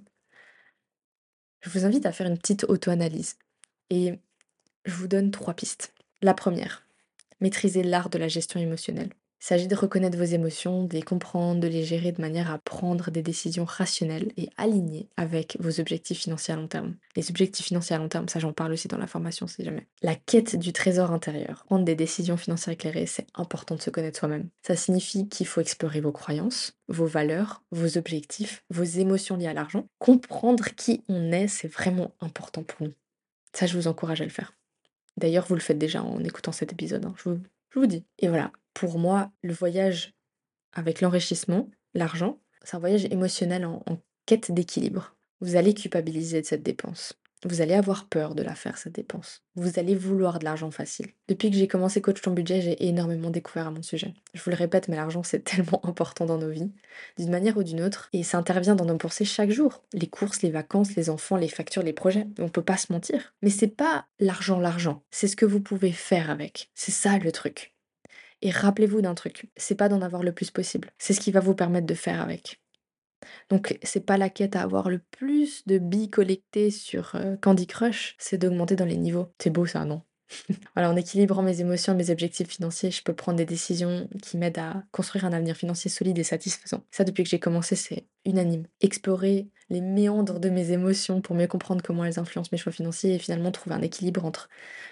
Je 1.62 1.71
vous 1.71 1.85
invite 1.85 2.07
à 2.07 2.12
faire 2.12 2.26
une 2.26 2.38
petite 2.38 2.64
auto-analyse. 2.64 3.37
Et 3.90 4.19
je 4.85 4.95
vous 4.95 5.09
donne 5.09 5.31
trois 5.31 5.54
pistes. 5.54 5.95
La 6.21 6.35
première, 6.35 6.87
maîtriser 7.40 7.83
l'art 7.83 8.11
de 8.11 8.19
la 8.19 8.28
gestion 8.28 8.61
émotionnelle. 8.61 9.11
Il 9.42 9.46
s'agit 9.46 9.66
de 9.66 9.75
reconnaître 9.75 10.16
vos 10.16 10.22
émotions, 10.22 10.84
de 10.84 10.94
les 10.94 11.02
comprendre, 11.02 11.58
de 11.58 11.66
les 11.66 11.82
gérer 11.82 12.12
de 12.12 12.20
manière 12.20 12.49
à 12.49 12.58
prendre 12.58 13.11
des 13.11 13.22
décisions 13.22 13.64
rationnelles 13.64 14.30
et 14.37 14.49
alignées 14.56 15.08
avec 15.16 15.56
vos 15.58 15.80
objectifs 15.80 16.20
financiers 16.20 16.54
à 16.54 16.56
long 16.56 16.68
terme. 16.68 16.94
Les 17.16 17.28
objectifs 17.28 17.66
financiers 17.66 17.96
à 17.96 17.99
long 17.99 18.08
terme, 18.08 18.28
ça 18.28 18.38
j'en 18.38 18.52
parle 18.52 18.70
aussi 18.70 18.87
dans 18.87 18.99
la 18.99 19.08
formation 19.08 19.49
si 19.49 19.64
jamais. 19.64 19.88
La 20.00 20.14
quête 20.14 20.54
du 20.54 20.72
trésor 20.72 21.11
intérieur. 21.11 21.64
Prendre 21.66 21.84
des 21.84 21.96
décisions 21.96 22.37
financières 22.37 22.75
éclairées, 22.75 23.06
c'est 23.06 23.26
important 23.34 23.75
de 23.75 23.82
se 23.82 23.90
connaître 23.90 24.20
soi-même. 24.20 24.49
Ça 24.64 24.76
signifie 24.76 25.28
qu'il 25.28 25.49
faut 25.49 25.61
explorer 25.61 26.00
vos 26.00 26.12
croyances, 26.12 26.78
vos 26.87 27.06
valeurs, 27.06 27.64
vos 27.72 27.99
objectifs, 27.99 28.62
vos 28.70 28.84
émotions 28.84 29.37
liées 29.37 29.49
à 29.49 29.54
l'argent. 29.54 29.88
Comprendre 29.99 30.66
qui 30.76 31.02
on 31.08 31.32
est, 31.32 31.49
c'est 31.49 31.66
vraiment 31.66 32.12
important 32.20 32.62
pour 32.62 32.87
nous. 32.87 32.94
Ça, 33.54 33.66
je 33.66 33.76
vous 33.76 33.88
encourage 33.88 34.20
à 34.20 34.25
le 34.25 34.30
faire. 34.30 34.54
D'ailleurs, 35.16 35.46
vous 35.49 35.56
le 35.56 35.61
faites 35.61 35.78
déjà 35.78 36.00
en 36.00 36.22
écoutant 36.22 36.52
cet 36.52 36.72
épisode, 36.72 37.04
hein, 37.04 37.14
je 37.73 37.79
vous 37.81 37.87
dis. 37.87 38.05
Et 38.19 38.29
voilà, 38.29 38.52
pour 38.75 38.99
moi, 38.99 39.33
le 39.43 39.52
voyage 39.52 40.14
avec 40.73 41.00
l'enrichissement, 41.00 41.71
l'argent, 41.95 42.41
c'est 42.62 42.76
un 42.76 42.81
voyage 42.81 43.05
émotionnel 43.07 43.64
en, 43.64 43.83
en 43.87 43.99
quête 44.26 44.52
d'équilibre. 44.52 45.17
Vous 45.41 45.57
allez 45.57 45.75
culpabiliser 45.75 46.41
de 46.41 46.47
cette 46.47 46.62
dépense. 46.62 47.14
Vous 47.44 47.61
allez 47.61 47.75
avoir 47.75 48.06
peur 48.06 48.34
de 48.34 48.42
la 48.42 48.54
faire, 48.54 48.78
cette 48.78 48.94
dépense. 48.94 49.42
Vous 49.56 49.78
allez 49.78 49.96
vouloir 49.96 50.38
de 50.38 50.44
l'argent 50.44 50.70
facile. 50.70 51.08
Depuis 51.28 51.50
que 51.50 51.56
j'ai 51.56 51.66
commencé 51.66 52.00
Coach 52.00 52.20
ton 52.20 52.30
budget, 52.30 52.61
j'ai 52.61 52.87
énormément 52.87 53.30
découvert 53.30 53.66
à 53.66 53.70
mon 53.72 53.82
sujet. 53.82 54.14
Je 54.32 54.42
vous 54.42 54.50
le 54.50 54.56
répète, 54.56 54.87
mais 54.88 54.96
l'argent, 54.96 55.22
c'est 55.22 55.40
tellement 55.44 55.84
important 55.84 56.25
dans 56.25 56.38
nos 56.38 56.50
vies, 56.50 56.70
d'une 57.18 57.30
manière 57.30 57.56
ou 57.56 57.64
d'une 57.64 57.82
autre, 57.82 58.08
et 58.12 58.22
ça 58.22 58.38
intervient 58.38 58.76
dans 58.76 58.84
nos 58.84 58.96
pensées 58.96 59.25
chaque 59.25 59.50
jour. 59.50 59.82
Les 59.92 60.08
courses, 60.08 60.42
les 60.42 60.50
vacances, 60.50 60.94
les 60.94 61.11
enfants, 61.11 61.37
les 61.37 61.49
factures, 61.49 61.82
les 61.82 61.92
projets. 61.92 62.26
On 62.38 62.49
peut 62.49 62.62
pas 62.62 62.76
se 62.76 62.92
mentir. 62.92 63.34
Mais 63.42 63.50
c'est 63.50 63.66
pas 63.66 64.06
l'argent, 64.20 64.61
l'argent. 64.61 65.02
C'est 65.11 65.28
ce 65.28 65.37
que 65.37 65.46
vous 65.46 65.61
pouvez 65.61 65.92
faire 65.92 66.30
avec. 66.30 66.70
C'est 66.75 66.92
ça 66.92 67.18
le 67.18 67.32
truc. 67.32 67.72
Et 68.42 68.50
rappelez-vous 68.50 69.00
d'un 69.00 69.14
truc, 69.14 69.46
c'est 69.56 69.76
pas 69.76 69.88
d'en 69.88 70.02
avoir 70.02 70.25
le 70.25 70.32
plus 70.32 70.50
possible, 70.50 70.90
c'est 70.99 71.14
ce 71.14 71.20
qui 71.20 71.30
va 71.30 71.38
vous 71.38 71.54
permettre 71.54 71.87
de 71.87 71.94
faire 71.94 72.20
avec. 72.20 72.61
Donc 73.50 73.79
c'est 73.83 74.05
pas 74.05 74.17
la 74.17 74.31
quête 74.31 74.57
à 74.57 74.62
avoir 74.62 74.91
le 74.91 75.00
plus 75.11 75.67
de 75.67 75.79
billes 75.79 76.11
collectées 76.11 76.71
sur 76.71 77.17
Candy 77.41 77.67
Crush, 77.67 78.17
c'est 78.19 78.38
d'augmenter 78.38 78.76
dans 78.76 78.85
les 78.85 78.97
niveaux. 78.97 79.29
C'est 79.38 79.50
beau 79.50 79.67
ça, 79.67 79.85
non? 79.85 80.02
Voilà, 80.75 80.91
en 80.91 80.97
équilibrant 80.97 81.43
mes 81.43 81.61
émotions 81.61 81.93
et 81.93 81.97
mes 81.97 82.11
objectifs 82.11 82.49
financiers, 82.49 82.91
je 82.91 83.02
peux 83.02 83.14
prendre 83.14 83.38
des 83.38 83.45
décisions 83.45 84.09
qui 84.23 84.37
m'aident 84.37 84.59
à 84.59 84.85
construire 84.91 85.25
un 85.25 85.33
avenir 85.33 85.57
financier 85.57 85.91
solide 85.91 86.19
et 86.19 86.25
satisfaisant. 86.25 86.85
Ça, 86.91 87.05
depuis 87.05 87.25
que 87.25 87.31
j'ai 87.31 87.38
commencé, 87.38 87.76
c'est 87.76 88.07
unanime. 88.25 88.67
Explorer 88.81 89.49
les 89.71 89.81
méandres 89.81 90.41
de 90.41 90.50
mes 90.50 90.71
émotions 90.73 91.21
pour 91.21 91.35
mieux 91.35 91.47
comprendre 91.47 91.83
comment 91.83 92.05
elles 92.05 92.19
influencent 92.19 92.50
mes 92.52 92.59
choix 92.59 92.73
financiers 92.73 93.14
et 93.14 93.19
finalement 93.19 93.50
trouver 93.50 93.76
un 93.76 93.83
équilibre 93.83 94.25
entre 94.25 94.49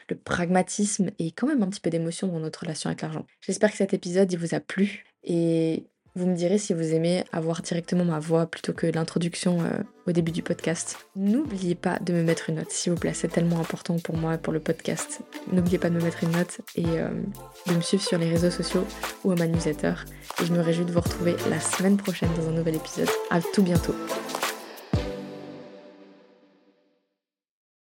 le 0.09 0.17
pragmatisme 0.17 1.11
et 1.19 1.33
quand 1.33 1.47
même 1.47 1.63
un 1.63 1.69
petit 1.69 1.81
peu 1.81 1.91
d'émotion 1.91 2.29
dans 2.29 2.41
notre 2.41 2.61
relation 2.61 2.89
avec 2.89 3.03
l'argent. 3.03 3.27
J'espère 3.41 3.71
que 3.71 3.77
cet 3.77 3.95
épisode 3.95 4.33
il 4.33 4.39
vous 4.39 4.55
a 4.55 4.61
plu 4.61 5.05
et 5.23 5.87
vous 6.17 6.27
me 6.27 6.35
direz 6.35 6.59
si 6.59 6.75
vous 6.75 6.95
aimez 6.95 7.25
avoir 7.33 7.63
directement 7.63 8.05
ma 8.05 8.19
voix 8.19 8.47
plutôt 8.47 8.73
que 8.73 8.87
l'introduction 8.87 9.63
euh, 9.63 9.83
au 10.07 10.13
début 10.13 10.33
du 10.33 10.43
podcast. 10.43 10.99
N'oubliez 11.17 11.75
pas 11.75 11.99
de 12.01 12.13
me 12.13 12.23
mettre 12.23 12.51
une 12.51 12.57
note, 12.57 12.71
s'il 12.71 12.93
vous 12.93 12.99
plaît, 12.99 13.15
c'est 13.15 13.29
tellement 13.29 13.61
important 13.61 13.99
pour 13.99 14.17
moi, 14.17 14.37
pour 14.39 14.53
le 14.53 14.61
podcast. 14.61 15.21
N'oubliez 15.53 15.79
pas 15.79 15.91
de 15.91 15.95
me 15.95 16.03
mettre 16.03 16.25
une 16.25 16.33
note 16.33 16.61
et 16.75 16.85
euh, 16.87 17.09
de 17.67 17.75
me 17.75 17.81
suivre 17.81 18.03
sur 18.03 18.19
les 18.19 18.29
réseaux 18.29 18.51
sociaux 18.51 18.85
ou 19.25 19.33
à 19.33 19.37
ma 19.37 19.47
newsletter. 19.47 19.95
Et 20.43 20.47
je 20.47 20.53
me 20.53 20.61
réjouis 20.61 20.85
de 20.85 20.93
vous 20.93 21.01
retrouver 21.01 21.37
la 21.49 21.61
semaine 21.61 21.97
prochaine 21.97 22.31
dans 22.37 22.49
un 22.49 22.53
nouvel 22.53 22.77
épisode. 22.77 23.09
À 23.31 23.41
tout 23.41 23.63
bientôt. 23.63 23.95